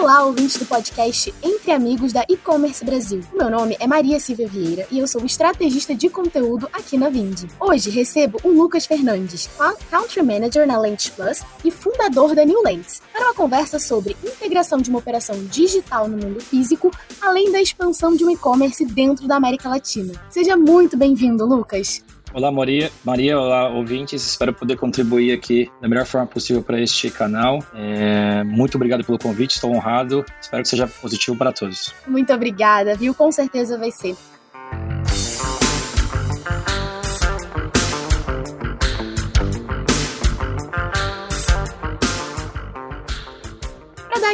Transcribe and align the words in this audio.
Olá, 0.00 0.24
ouvintes 0.24 0.56
do 0.56 0.64
podcast 0.64 1.34
Entre 1.42 1.72
Amigos 1.72 2.12
da 2.12 2.24
E-Commerce 2.28 2.84
Brasil. 2.84 3.20
Meu 3.34 3.50
nome 3.50 3.76
é 3.80 3.86
Maria 3.86 4.20
Silvia 4.20 4.46
Vieira 4.46 4.86
e 4.92 5.00
eu 5.00 5.08
sou 5.08 5.24
estrategista 5.24 5.92
de 5.92 6.08
conteúdo 6.08 6.68
aqui 6.72 6.96
na 6.96 7.08
Vindi. 7.08 7.48
Hoje 7.58 7.90
recebo 7.90 8.38
o 8.44 8.48
Lucas 8.48 8.86
Fernandes, 8.86 9.50
Country 9.90 10.22
Manager 10.22 10.68
na 10.68 10.78
Lentes 10.78 11.08
Plus 11.10 11.42
e 11.64 11.72
fundador 11.72 12.36
da 12.36 12.44
New 12.44 12.62
Lentes, 12.62 13.02
para 13.12 13.24
uma 13.24 13.34
conversa 13.34 13.80
sobre 13.80 14.16
integração 14.22 14.78
de 14.78 14.88
uma 14.88 15.00
operação 15.00 15.36
digital 15.46 16.06
no 16.06 16.16
mundo 16.16 16.40
físico, 16.40 16.92
além 17.20 17.50
da 17.50 17.60
expansão 17.60 18.14
de 18.14 18.24
um 18.24 18.30
e-commerce 18.30 18.84
dentro 18.84 19.26
da 19.26 19.34
América 19.34 19.68
Latina. 19.68 20.14
Seja 20.30 20.56
muito 20.56 20.96
bem-vindo, 20.96 21.44
Lucas. 21.44 22.04
Olá, 22.38 22.52
Maria. 22.52 22.88
Maria, 23.04 23.36
olá, 23.36 23.68
ouvintes. 23.68 24.24
Espero 24.24 24.54
poder 24.54 24.76
contribuir 24.76 25.32
aqui 25.32 25.68
da 25.80 25.88
melhor 25.88 26.06
forma 26.06 26.24
possível 26.24 26.62
para 26.62 26.80
este 26.80 27.10
canal. 27.10 27.58
É, 27.74 28.44
muito 28.44 28.76
obrigado 28.76 29.04
pelo 29.04 29.18
convite, 29.18 29.56
estou 29.56 29.74
honrado. 29.74 30.24
Espero 30.40 30.62
que 30.62 30.68
seja 30.68 30.86
positivo 30.86 31.36
para 31.36 31.52
todos. 31.52 31.92
Muito 32.06 32.32
obrigada, 32.32 32.94
viu? 32.94 33.12
Com 33.12 33.32
certeza 33.32 33.76
vai 33.76 33.90
ser. 33.90 34.14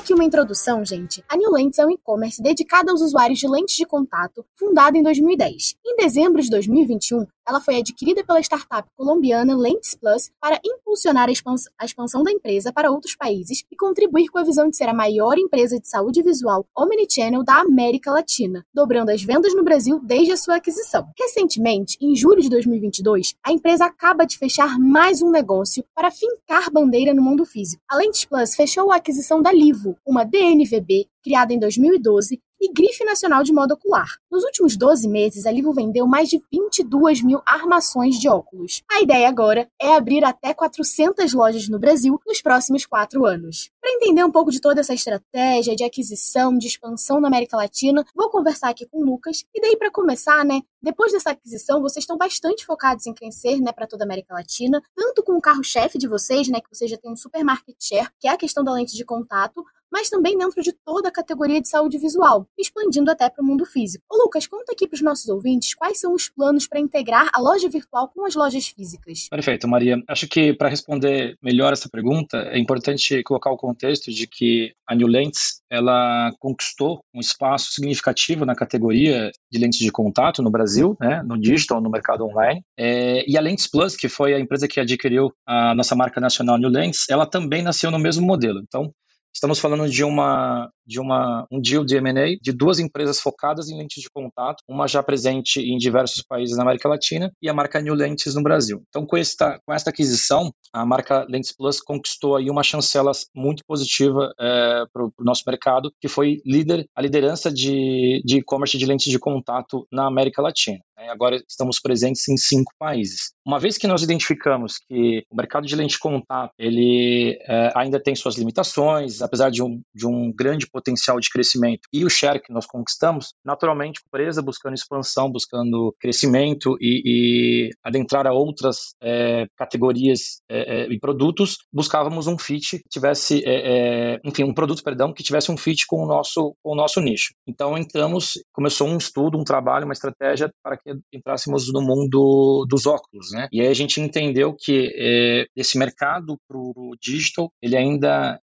Aqui 0.04 0.12
uma 0.12 0.24
introdução, 0.24 0.84
gente, 0.84 1.24
a 1.26 1.34
New 1.34 1.50
Lens 1.50 1.78
é 1.78 1.86
um 1.86 1.90
e-commerce 1.90 2.42
dedicado 2.42 2.90
aos 2.90 3.00
usuários 3.00 3.38
de 3.38 3.48
lentes 3.48 3.74
de 3.74 3.86
contato, 3.86 4.44
fundado 4.54 4.98
em 4.98 5.02
2010. 5.02 5.76
Em 5.82 5.96
dezembro 5.96 6.42
de 6.42 6.50
2021, 6.50 7.26
ela 7.46 7.60
foi 7.60 7.76
adquirida 7.76 8.24
pela 8.24 8.40
startup 8.40 8.88
colombiana 8.96 9.56
Lentes 9.56 9.94
Plus 9.94 10.30
para 10.40 10.60
impulsionar 10.64 11.28
a, 11.28 11.32
expans 11.32 11.64
a 11.78 11.84
expansão 11.84 12.22
da 12.22 12.30
empresa 12.30 12.72
para 12.72 12.90
outros 12.90 13.14
países 13.14 13.64
e 13.70 13.76
contribuir 13.76 14.28
com 14.28 14.38
a 14.38 14.44
visão 14.44 14.68
de 14.68 14.76
ser 14.76 14.88
a 14.88 14.94
maior 14.94 15.38
empresa 15.38 15.78
de 15.78 15.88
saúde 15.88 16.22
visual 16.22 16.66
omnichannel 16.76 17.44
da 17.44 17.60
América 17.60 18.10
Latina, 18.10 18.64
dobrando 18.72 19.10
as 19.10 19.22
vendas 19.22 19.54
no 19.54 19.64
Brasil 19.64 20.00
desde 20.02 20.32
a 20.32 20.36
sua 20.36 20.56
aquisição. 20.56 21.06
Recentemente, 21.18 21.96
em 22.00 22.14
julho 22.16 22.40
de 22.40 22.48
2022, 22.48 23.34
a 23.44 23.52
empresa 23.52 23.86
acaba 23.86 24.24
de 24.24 24.38
fechar 24.38 24.78
mais 24.78 25.22
um 25.22 25.30
negócio 25.30 25.84
para 25.94 26.10
fincar 26.10 26.70
bandeira 26.70 27.12
no 27.12 27.22
mundo 27.22 27.44
físico. 27.44 27.82
A 27.88 27.96
Lentes 27.96 28.24
Plus 28.24 28.54
fechou 28.54 28.90
a 28.90 28.96
aquisição 28.96 29.42
da 29.42 29.52
Livo, 29.52 29.96
uma 30.06 30.24
DNVB 30.24 31.08
criada 31.22 31.52
em 31.52 31.58
2012 31.58 32.40
e 32.64 32.72
grife 32.72 33.04
nacional 33.04 33.42
de 33.42 33.52
modo 33.52 33.74
ocular. 33.74 34.08
Nos 34.30 34.42
últimos 34.42 34.74
12 34.74 35.06
meses, 35.06 35.44
a 35.44 35.52
Livo 35.52 35.74
vendeu 35.74 36.06
mais 36.06 36.30
de 36.30 36.42
22 36.50 37.22
mil 37.22 37.42
armações 37.44 38.18
de 38.18 38.26
óculos. 38.26 38.82
A 38.90 39.02
ideia 39.02 39.28
agora 39.28 39.68
é 39.78 39.94
abrir 39.94 40.24
até 40.24 40.54
400 40.54 41.34
lojas 41.34 41.68
no 41.68 41.78
Brasil 41.78 42.18
nos 42.26 42.40
próximos 42.40 42.86
quatro 42.86 43.26
anos. 43.26 43.70
Para 43.82 43.92
entender 43.92 44.24
um 44.24 44.30
pouco 44.30 44.50
de 44.50 44.62
toda 44.62 44.80
essa 44.80 44.94
estratégia 44.94 45.76
de 45.76 45.84
aquisição, 45.84 46.56
de 46.56 46.66
expansão 46.66 47.20
na 47.20 47.28
América 47.28 47.54
Latina, 47.54 48.02
vou 48.14 48.30
conversar 48.30 48.70
aqui 48.70 48.86
com 48.86 49.02
o 49.02 49.04
Lucas. 49.04 49.44
E 49.54 49.60
daí, 49.60 49.76
para 49.76 49.90
começar, 49.90 50.42
né, 50.42 50.62
depois 50.82 51.12
dessa 51.12 51.32
aquisição, 51.32 51.82
vocês 51.82 52.04
estão 52.04 52.16
bastante 52.16 52.64
focados 52.64 53.06
em 53.06 53.12
crescer 53.12 53.60
né, 53.60 53.72
para 53.72 53.86
toda 53.86 54.04
a 54.04 54.06
América 54.06 54.32
Latina, 54.32 54.82
tanto 54.96 55.22
com 55.22 55.32
o 55.34 55.40
carro-chefe 55.40 55.98
de 55.98 56.08
vocês, 56.08 56.48
né, 56.48 56.60
que 56.62 56.74
vocês 56.74 56.90
já 56.90 56.96
têm 56.96 57.12
um 57.12 57.16
super 57.16 57.44
market 57.44 57.76
share, 57.78 58.08
que 58.18 58.26
é 58.26 58.30
a 58.30 58.38
questão 58.38 58.64
da 58.64 58.72
lente 58.72 58.96
de 58.96 59.04
contato, 59.04 59.62
mas 59.94 60.10
também 60.10 60.36
dentro 60.36 60.60
de 60.60 60.72
toda 60.84 61.08
a 61.08 61.12
categoria 61.12 61.60
de 61.60 61.68
saúde 61.68 61.98
visual, 61.98 62.48
expandindo 62.58 63.12
até 63.12 63.30
para 63.30 63.40
o 63.40 63.46
mundo 63.46 63.64
físico. 63.64 64.04
Ô 64.10 64.24
Lucas, 64.24 64.44
conta 64.44 64.72
aqui 64.72 64.88
para 64.88 64.96
os 64.96 65.02
nossos 65.02 65.28
ouvintes 65.28 65.72
quais 65.72 66.00
são 66.00 66.12
os 66.12 66.28
planos 66.28 66.66
para 66.66 66.80
integrar 66.80 67.30
a 67.32 67.40
loja 67.40 67.68
virtual 67.68 68.08
com 68.08 68.26
as 68.26 68.34
lojas 68.34 68.66
físicas. 68.66 69.28
Perfeito, 69.30 69.68
Maria. 69.68 70.02
Acho 70.08 70.26
que 70.26 70.52
para 70.52 70.68
responder 70.68 71.38
melhor 71.40 71.72
essa 71.72 71.88
pergunta, 71.88 72.38
é 72.50 72.58
importante 72.58 73.22
colocar 73.22 73.52
o 73.52 73.56
contexto 73.56 74.10
de 74.10 74.26
que 74.26 74.72
a 74.84 74.96
New 74.96 75.06
Lens 75.06 75.60
ela 75.70 76.32
conquistou 76.40 77.00
um 77.14 77.20
espaço 77.20 77.70
significativo 77.70 78.44
na 78.44 78.56
categoria 78.56 79.30
de 79.48 79.58
lentes 79.60 79.78
de 79.78 79.92
contato 79.92 80.42
no 80.42 80.50
Brasil, 80.50 80.96
né, 81.00 81.22
no 81.22 81.40
digital, 81.40 81.80
no 81.80 81.88
mercado 81.88 82.24
online. 82.24 82.62
É, 82.76 83.24
e 83.30 83.38
a 83.38 83.40
Lens 83.40 83.68
Plus, 83.68 83.94
que 83.94 84.08
foi 84.08 84.34
a 84.34 84.40
empresa 84.40 84.66
que 84.66 84.80
adquiriu 84.80 85.32
a 85.46 85.72
nossa 85.72 85.94
marca 85.94 86.20
nacional 86.20 86.58
New 86.58 86.68
Lens, 86.68 87.06
ela 87.08 87.26
também 87.26 87.62
nasceu 87.62 87.92
no 87.92 87.98
mesmo 87.98 88.26
modelo. 88.26 88.60
Então, 88.60 88.92
Estamos 89.34 89.58
falando 89.58 89.88
de 89.88 90.04
uma 90.04 90.70
de 90.86 91.00
uma, 91.00 91.46
um 91.50 91.60
deal 91.60 91.84
de 91.84 91.96
M&A 91.96 92.36
de 92.40 92.52
duas 92.52 92.78
empresas 92.78 93.20
focadas 93.20 93.68
em 93.68 93.76
lentes 93.76 94.02
de 94.02 94.10
contato, 94.10 94.62
uma 94.68 94.86
já 94.86 95.02
presente 95.02 95.60
em 95.60 95.78
diversos 95.78 96.22
países 96.22 96.56
na 96.56 96.62
América 96.62 96.88
Latina 96.88 97.32
e 97.40 97.48
a 97.48 97.54
marca 97.54 97.80
New 97.80 97.94
Lentes 97.94 98.34
no 98.34 98.42
Brasil. 98.42 98.82
Então, 98.88 99.06
com 99.06 99.16
esta, 99.16 99.58
com 99.64 99.72
esta 99.72 99.90
aquisição, 99.90 100.52
a 100.72 100.84
marca 100.84 101.26
Lentes 101.28 101.54
Plus 101.56 101.80
conquistou 101.80 102.36
aí 102.36 102.50
uma 102.50 102.62
chancela 102.62 103.12
muito 103.34 103.62
positiva 103.66 104.32
é, 104.38 104.84
para 104.92 105.04
o 105.04 105.12
nosso 105.20 105.42
mercado, 105.46 105.92
que 106.00 106.08
foi 106.08 106.40
líder, 106.44 106.86
a 106.94 107.02
liderança 107.02 107.50
de 107.50 108.22
e-commerce 108.26 108.76
de, 108.76 108.84
de 108.84 108.86
lentes 108.86 109.10
de 109.10 109.18
contato 109.18 109.86
na 109.90 110.06
América 110.06 110.42
Latina. 110.42 110.78
Né? 110.96 111.08
Agora 111.08 111.42
estamos 111.48 111.80
presentes 111.80 112.28
em 112.28 112.36
cinco 112.36 112.72
países. 112.78 113.32
Uma 113.46 113.58
vez 113.58 113.76
que 113.76 113.86
nós 113.86 114.02
identificamos 114.02 114.78
que 114.88 115.24
o 115.30 115.36
mercado 115.36 115.66
de 115.66 115.76
lente 115.76 115.94
de 115.94 115.98
contato 115.98 116.52
ele 116.58 117.38
é, 117.48 117.72
ainda 117.74 118.00
tem 118.00 118.14
suas 118.14 118.36
limitações, 118.36 119.20
apesar 119.20 119.50
de 119.50 119.62
um, 119.62 119.80
de 119.94 120.06
um 120.06 120.32
grande 120.32 120.66
potencial 120.70 121.18
de 121.20 121.28
crescimento 121.28 121.82
e 121.92 122.04
o 122.04 122.10
share 122.10 122.40
que 122.40 122.52
nós 122.52 122.66
conquistamos, 122.66 123.34
naturalmente, 123.44 124.00
empresa 124.06 124.42
buscando 124.42 124.74
expansão, 124.74 125.30
buscando 125.30 125.94
crescimento 126.00 126.76
e, 126.80 127.02
e 127.04 127.70
adentrar 127.82 128.26
a 128.26 128.32
outras 128.32 128.94
é, 129.02 129.46
categorias 129.56 130.40
é, 130.48 130.82
é, 130.82 130.92
e 130.92 130.98
produtos, 130.98 131.58
buscávamos 131.72 132.26
um 132.26 132.38
fit 132.38 132.78
que 132.78 132.88
tivesse, 132.88 133.42
é, 133.44 134.14
é, 134.14 134.20
enfim, 134.24 134.44
um 134.44 134.54
produto, 134.54 134.82
perdão, 134.82 135.12
que 135.12 135.22
tivesse 135.22 135.50
um 135.50 135.56
fit 135.56 135.86
com 135.86 136.02
o 136.02 136.06
nosso, 136.06 136.54
com 136.62 136.72
o 136.72 136.76
nosso 136.76 137.00
nicho. 137.00 137.34
Então, 137.46 137.76
entramos, 137.76 138.34
começou 138.52 138.88
um 138.88 138.96
estudo, 138.96 139.38
um 139.38 139.44
trabalho, 139.44 139.84
uma 139.84 139.92
estratégia 139.92 140.50
para 140.62 140.76
entrássemos 141.12 141.72
no 141.72 141.80
mundo 141.80 142.66
dos 142.68 142.86
óculos, 142.86 143.30
né? 143.32 143.48
E 143.52 143.60
aí 143.60 143.68
a 143.68 143.74
gente 143.74 144.00
entendeu 144.00 144.54
que 144.58 144.92
é, 144.96 145.46
esse 145.56 145.78
mercado 145.78 146.36
para 146.48 146.58
o 146.58 146.94
digital, 147.00 147.50
ele 147.62 147.76
ainda 147.76 148.38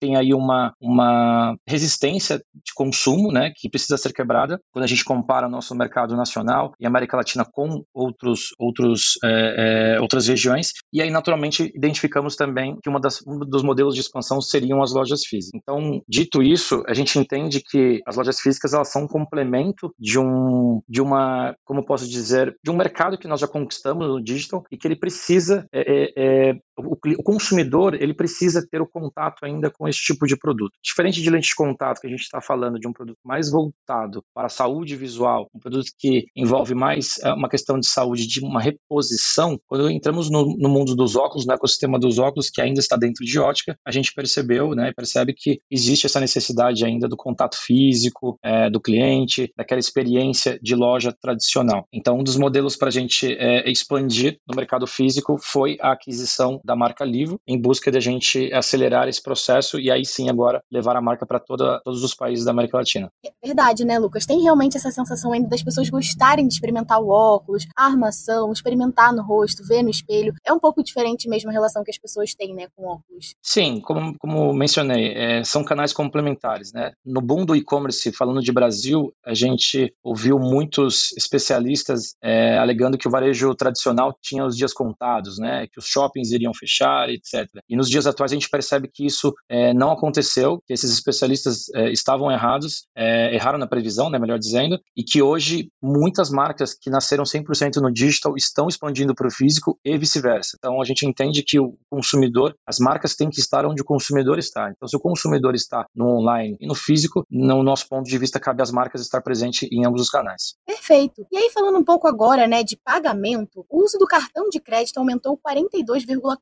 tem 0.00 0.16
aí 0.16 0.34
uma, 0.34 0.72
uma 0.80 1.56
resistência 1.68 2.38
de 2.38 2.72
consumo, 2.74 3.30
né, 3.30 3.52
que 3.54 3.68
precisa 3.68 3.96
ser 3.96 4.12
quebrada 4.12 4.60
quando 4.72 4.84
a 4.84 4.88
gente 4.88 5.04
compara 5.04 5.48
nosso 5.48 5.74
mercado 5.74 6.16
nacional 6.16 6.72
e 6.80 6.86
América 6.86 7.16
Latina 7.16 7.44
com 7.44 7.84
outros, 7.94 8.48
outros, 8.58 9.18
é, 9.24 9.96
é, 9.96 10.00
outras 10.00 10.26
regiões. 10.26 10.72
E 10.92 11.00
aí, 11.02 11.10
naturalmente, 11.10 11.70
identificamos 11.74 12.36
também 12.36 12.76
que 12.82 12.88
uma 12.88 13.00
das, 13.00 13.20
um 13.26 13.38
dos 13.38 13.62
modelos 13.62 13.94
de 13.94 14.00
expansão 14.00 14.40
seriam 14.40 14.82
as 14.82 14.92
lojas 14.92 15.22
físicas. 15.24 15.52
Então, 15.54 16.00
dito 16.08 16.42
isso, 16.42 16.82
a 16.86 16.94
gente 16.94 17.18
entende 17.18 17.62
que 17.62 18.00
as 18.06 18.16
lojas 18.16 18.40
físicas 18.40 18.72
elas 18.72 18.90
são 18.90 19.04
um 19.04 19.08
complemento 19.08 19.92
de 19.98 20.18
um, 20.18 20.80
de 20.88 21.00
uma, 21.00 21.54
como 21.72 21.86
posso 21.86 22.06
dizer, 22.06 22.54
de 22.62 22.70
um 22.70 22.76
mercado 22.76 23.16
que 23.16 23.26
nós 23.26 23.40
já 23.40 23.48
conquistamos 23.48 24.06
no 24.06 24.22
digital 24.22 24.62
e 24.70 24.76
que 24.76 24.86
ele 24.86 24.94
precisa 24.94 25.66
é, 25.72 25.80
é, 25.80 26.50
é 26.50 26.54
o, 26.78 26.94
o, 26.94 27.22
consumidor 27.22 27.94
ele 27.94 28.14
precisa 28.14 28.66
ter 28.66 28.80
o 28.80 28.86
contato 28.86 29.44
ainda 29.44 29.70
com 29.70 29.86
esse 29.88 30.00
tipo 30.00 30.26
de 30.26 30.36
produto. 30.36 30.72
Diferente 30.82 31.22
de 31.22 31.30
lente 31.30 31.48
de 31.48 31.54
contato, 31.54 32.00
que 32.00 32.06
a 32.06 32.10
gente 32.10 32.22
está 32.22 32.40
falando 32.40 32.78
de 32.78 32.88
um 32.88 32.92
produto 32.92 33.18
mais 33.24 33.50
voltado 33.50 34.24
para 34.34 34.46
a 34.46 34.50
saúde 34.50 34.96
visual, 34.96 35.48
um 35.54 35.58
produto 35.58 35.90
que 35.98 36.26
envolve 36.34 36.74
mais 36.74 37.18
é, 37.22 37.32
uma 37.32 37.48
questão 37.48 37.78
de 37.78 37.86
saúde, 37.86 38.26
de 38.26 38.40
uma 38.40 38.60
reposição, 38.60 39.58
quando 39.66 39.90
entramos 39.90 40.30
no, 40.30 40.56
no, 40.56 40.68
mundo 40.68 40.94
dos 40.94 41.16
óculos, 41.16 41.46
no 41.46 41.52
ecossistema 41.52 41.98
dos 41.98 42.18
óculos, 42.18 42.50
que 42.50 42.60
ainda 42.60 42.80
está 42.80 42.96
dentro 42.96 43.24
de 43.24 43.38
ótica, 43.38 43.76
a 43.84 43.90
gente 43.90 44.12
percebeu, 44.14 44.74
né, 44.74 44.92
percebe 44.96 45.34
que 45.36 45.60
existe 45.70 46.06
essa 46.06 46.20
necessidade 46.20 46.84
ainda 46.84 47.08
do 47.08 47.16
contato 47.16 47.56
físico 47.56 48.38
é, 48.42 48.70
do 48.70 48.80
cliente, 48.80 49.52
daquela 49.56 49.80
experiência 49.80 50.58
de 50.62 50.74
loja 50.74 51.14
tradicional. 51.20 51.86
Então, 51.92 52.18
um 52.18 52.24
dos 52.24 52.36
modelos 52.36 52.76
para 52.76 52.88
a 52.88 52.92
gente 52.92 53.32
é, 53.34 53.70
expandir 53.70 54.38
no 54.46 54.56
mercado 54.56 54.86
físico 54.86 55.36
foi 55.38 55.76
a 55.80 55.92
aquisição 55.92 56.60
da 56.64 56.76
marca 56.76 57.04
Livro, 57.04 57.40
em 57.46 57.60
busca 57.60 57.90
de 57.90 57.98
a 57.98 58.00
gente 58.00 58.52
acelerar 58.52 59.08
esse 59.08 59.22
processo 59.22 59.78
e 59.78 59.90
aí 59.90 60.04
sim 60.04 60.28
agora 60.28 60.62
levar 60.70 60.96
a 60.96 61.00
marca 61.00 61.26
para 61.26 61.38
todos 61.38 62.02
os 62.02 62.14
países 62.14 62.44
da 62.44 62.50
América 62.50 62.78
Latina. 62.78 63.10
É 63.24 63.46
verdade, 63.46 63.84
né, 63.84 63.98
Lucas? 63.98 64.26
Tem 64.26 64.40
realmente 64.42 64.76
essa 64.76 64.90
sensação 64.90 65.32
ainda 65.32 65.48
das 65.48 65.62
pessoas 65.62 65.88
gostarem 65.88 66.46
de 66.46 66.54
experimentar 66.54 67.00
o 67.00 67.08
óculos, 67.08 67.66
a 67.76 67.86
armação, 67.86 68.52
experimentar 68.52 69.12
no 69.12 69.22
rosto, 69.22 69.66
ver 69.66 69.82
no 69.82 69.90
espelho. 69.90 70.32
É 70.44 70.52
um 70.52 70.58
pouco 70.58 70.82
diferente 70.82 71.28
mesmo 71.28 71.50
a 71.50 71.52
relação 71.52 71.84
que 71.84 71.90
as 71.90 71.98
pessoas 71.98 72.34
têm, 72.34 72.54
né, 72.54 72.68
com 72.74 72.86
óculos. 72.86 73.34
Sim, 73.42 73.80
como, 73.80 74.16
como 74.18 74.52
mencionei, 74.52 75.12
é, 75.14 75.44
são 75.44 75.64
canais 75.64 75.92
complementares, 75.92 76.72
né? 76.72 76.92
No 77.04 77.20
boom 77.20 77.44
do 77.44 77.56
e-commerce, 77.56 78.12
falando 78.12 78.40
de 78.40 78.52
Brasil, 78.52 79.12
a 79.24 79.34
gente 79.34 79.94
ouviu 80.02 80.38
muitos 80.38 81.12
especialistas 81.16 82.14
é, 82.22 82.58
alegando 82.58 82.98
que 82.98 83.08
o 83.08 83.10
varejo 83.10 83.54
tradicional 83.54 84.16
tinha 84.20 84.44
os 84.44 84.56
dias 84.56 84.72
contados, 84.72 85.38
né? 85.38 85.66
Que 85.66 85.78
os 85.78 85.86
shoppings 85.86 86.32
iriam 86.32 86.51
iriam 86.52 86.54
fechar, 86.54 87.08
etc. 87.08 87.48
E 87.68 87.76
nos 87.76 87.88
dias 87.88 88.06
atuais 88.06 88.32
a 88.32 88.34
gente 88.34 88.48
percebe 88.48 88.88
que 88.92 89.06
isso 89.06 89.32
é, 89.48 89.72
não 89.72 89.90
aconteceu, 89.90 90.60
que 90.66 90.72
esses 90.72 90.92
especialistas 90.92 91.68
é, 91.74 91.90
estavam 91.90 92.30
errados, 92.30 92.86
é, 92.96 93.34
erraram 93.34 93.58
na 93.58 93.66
previsão, 93.66 94.10
né, 94.10 94.18
melhor 94.18 94.38
dizendo, 94.38 94.78
e 94.96 95.02
que 95.02 95.22
hoje 95.22 95.68
muitas 95.82 96.30
marcas 96.30 96.74
que 96.74 96.90
nasceram 96.90 97.24
100% 97.24 97.76
no 97.76 97.92
digital 97.92 98.34
estão 98.36 98.68
expandindo 98.68 99.14
para 99.14 99.26
o 99.26 99.30
físico 99.30 99.78
e 99.84 99.96
vice-versa. 99.96 100.56
Então 100.58 100.80
a 100.80 100.84
gente 100.84 101.06
entende 101.06 101.42
que 101.42 101.58
o 101.58 101.76
consumidor, 101.90 102.54
as 102.66 102.78
marcas 102.78 103.14
têm 103.14 103.30
que 103.30 103.40
estar 103.40 103.64
onde 103.66 103.82
o 103.82 103.84
consumidor 103.84 104.38
está. 104.38 104.70
Então 104.70 104.88
se 104.88 104.96
o 104.96 105.00
consumidor 105.00 105.54
está 105.54 105.86
no 105.94 106.18
online 106.18 106.56
e 106.60 106.66
no 106.66 106.74
físico, 106.74 107.24
no 107.30 107.62
nosso 107.62 107.88
ponto 107.88 108.08
de 108.08 108.18
vista 108.18 108.38
cabe 108.38 108.62
às 108.62 108.70
marcas 108.70 109.00
estar 109.00 109.20
presente 109.22 109.68
em 109.72 109.86
ambos 109.86 110.02
os 110.02 110.10
canais. 110.10 110.54
Perfeito. 110.66 111.26
E 111.30 111.36
aí 111.36 111.50
falando 111.50 111.78
um 111.78 111.84
pouco 111.84 112.08
agora, 112.08 112.46
né, 112.46 112.62
de 112.62 112.76
pagamento, 112.76 113.64
o 113.68 113.84
uso 113.84 113.98
do 113.98 114.06
cartão 114.06 114.48
de 114.48 114.60
crédito 114.60 114.98
aumentou 114.98 115.38
42,4% 115.38 116.41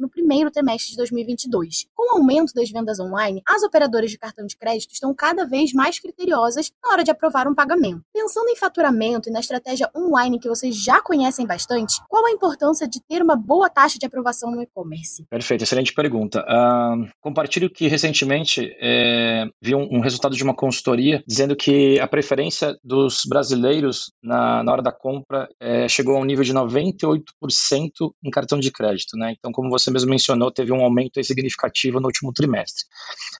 no 0.00 0.08
primeiro 0.08 0.50
trimestre 0.50 0.90
de 0.90 0.96
2022. 0.96 1.86
Com 1.94 2.14
o 2.14 2.18
aumento 2.18 2.52
das 2.54 2.70
vendas 2.70 2.98
online, 2.98 3.42
as 3.46 3.62
operadoras 3.62 4.10
de 4.10 4.18
cartão 4.18 4.46
de 4.46 4.56
crédito 4.56 4.92
estão 4.92 5.14
cada 5.14 5.46
vez 5.46 5.72
mais 5.72 5.98
criteriosas 5.98 6.70
na 6.82 6.92
hora 6.92 7.04
de 7.04 7.10
aprovar 7.10 7.46
um 7.46 7.54
pagamento. 7.54 8.02
Pensando 8.12 8.48
em 8.48 8.56
faturamento 8.56 9.28
e 9.28 9.32
na 9.32 9.40
estratégia 9.40 9.90
online 9.96 10.38
que 10.38 10.48
vocês 10.48 10.76
já 10.76 11.00
conhecem 11.00 11.46
bastante, 11.46 12.00
qual 12.08 12.26
a 12.26 12.30
importância 12.30 12.88
de 12.88 13.00
ter 13.00 13.22
uma 13.22 13.36
boa 13.36 13.68
taxa 13.68 13.98
de 13.98 14.06
aprovação 14.06 14.50
no 14.50 14.62
e-commerce? 14.62 15.24
Perfeito, 15.30 15.62
excelente 15.62 15.92
pergunta. 15.92 16.40
Uh, 16.40 17.08
compartilho 17.20 17.70
que 17.70 17.86
recentemente 17.88 18.74
é, 18.80 19.46
vi 19.62 19.74
um, 19.74 19.88
um, 19.96 20.00
resultado 20.00 20.36
de 20.36 20.42
uma 20.42 20.54
consultoria 20.54 21.22
dizendo 21.26 21.54
que 21.54 21.98
a 22.00 22.06
preferência 22.06 22.76
dos 22.82 23.22
brasileiros 23.26 24.12
na, 24.22 24.62
na 24.62 24.72
hora 24.72 24.82
da 24.82 24.92
compra 24.92 25.48
é, 25.60 25.88
chegou 25.88 26.16
a 26.16 26.20
um 26.20 26.24
nível 26.24 26.44
de 26.44 26.52
98% 26.52 27.22
em 28.24 28.30
cartão 28.30 28.58
de 28.58 28.70
crédito. 28.70 29.07
Né? 29.16 29.34
Então, 29.38 29.52
como 29.52 29.70
você 29.70 29.90
mesmo 29.90 30.10
mencionou, 30.10 30.50
teve 30.50 30.72
um 30.72 30.82
aumento 30.82 31.22
significativo 31.22 32.00
no 32.00 32.06
último 32.06 32.32
trimestre. 32.32 32.84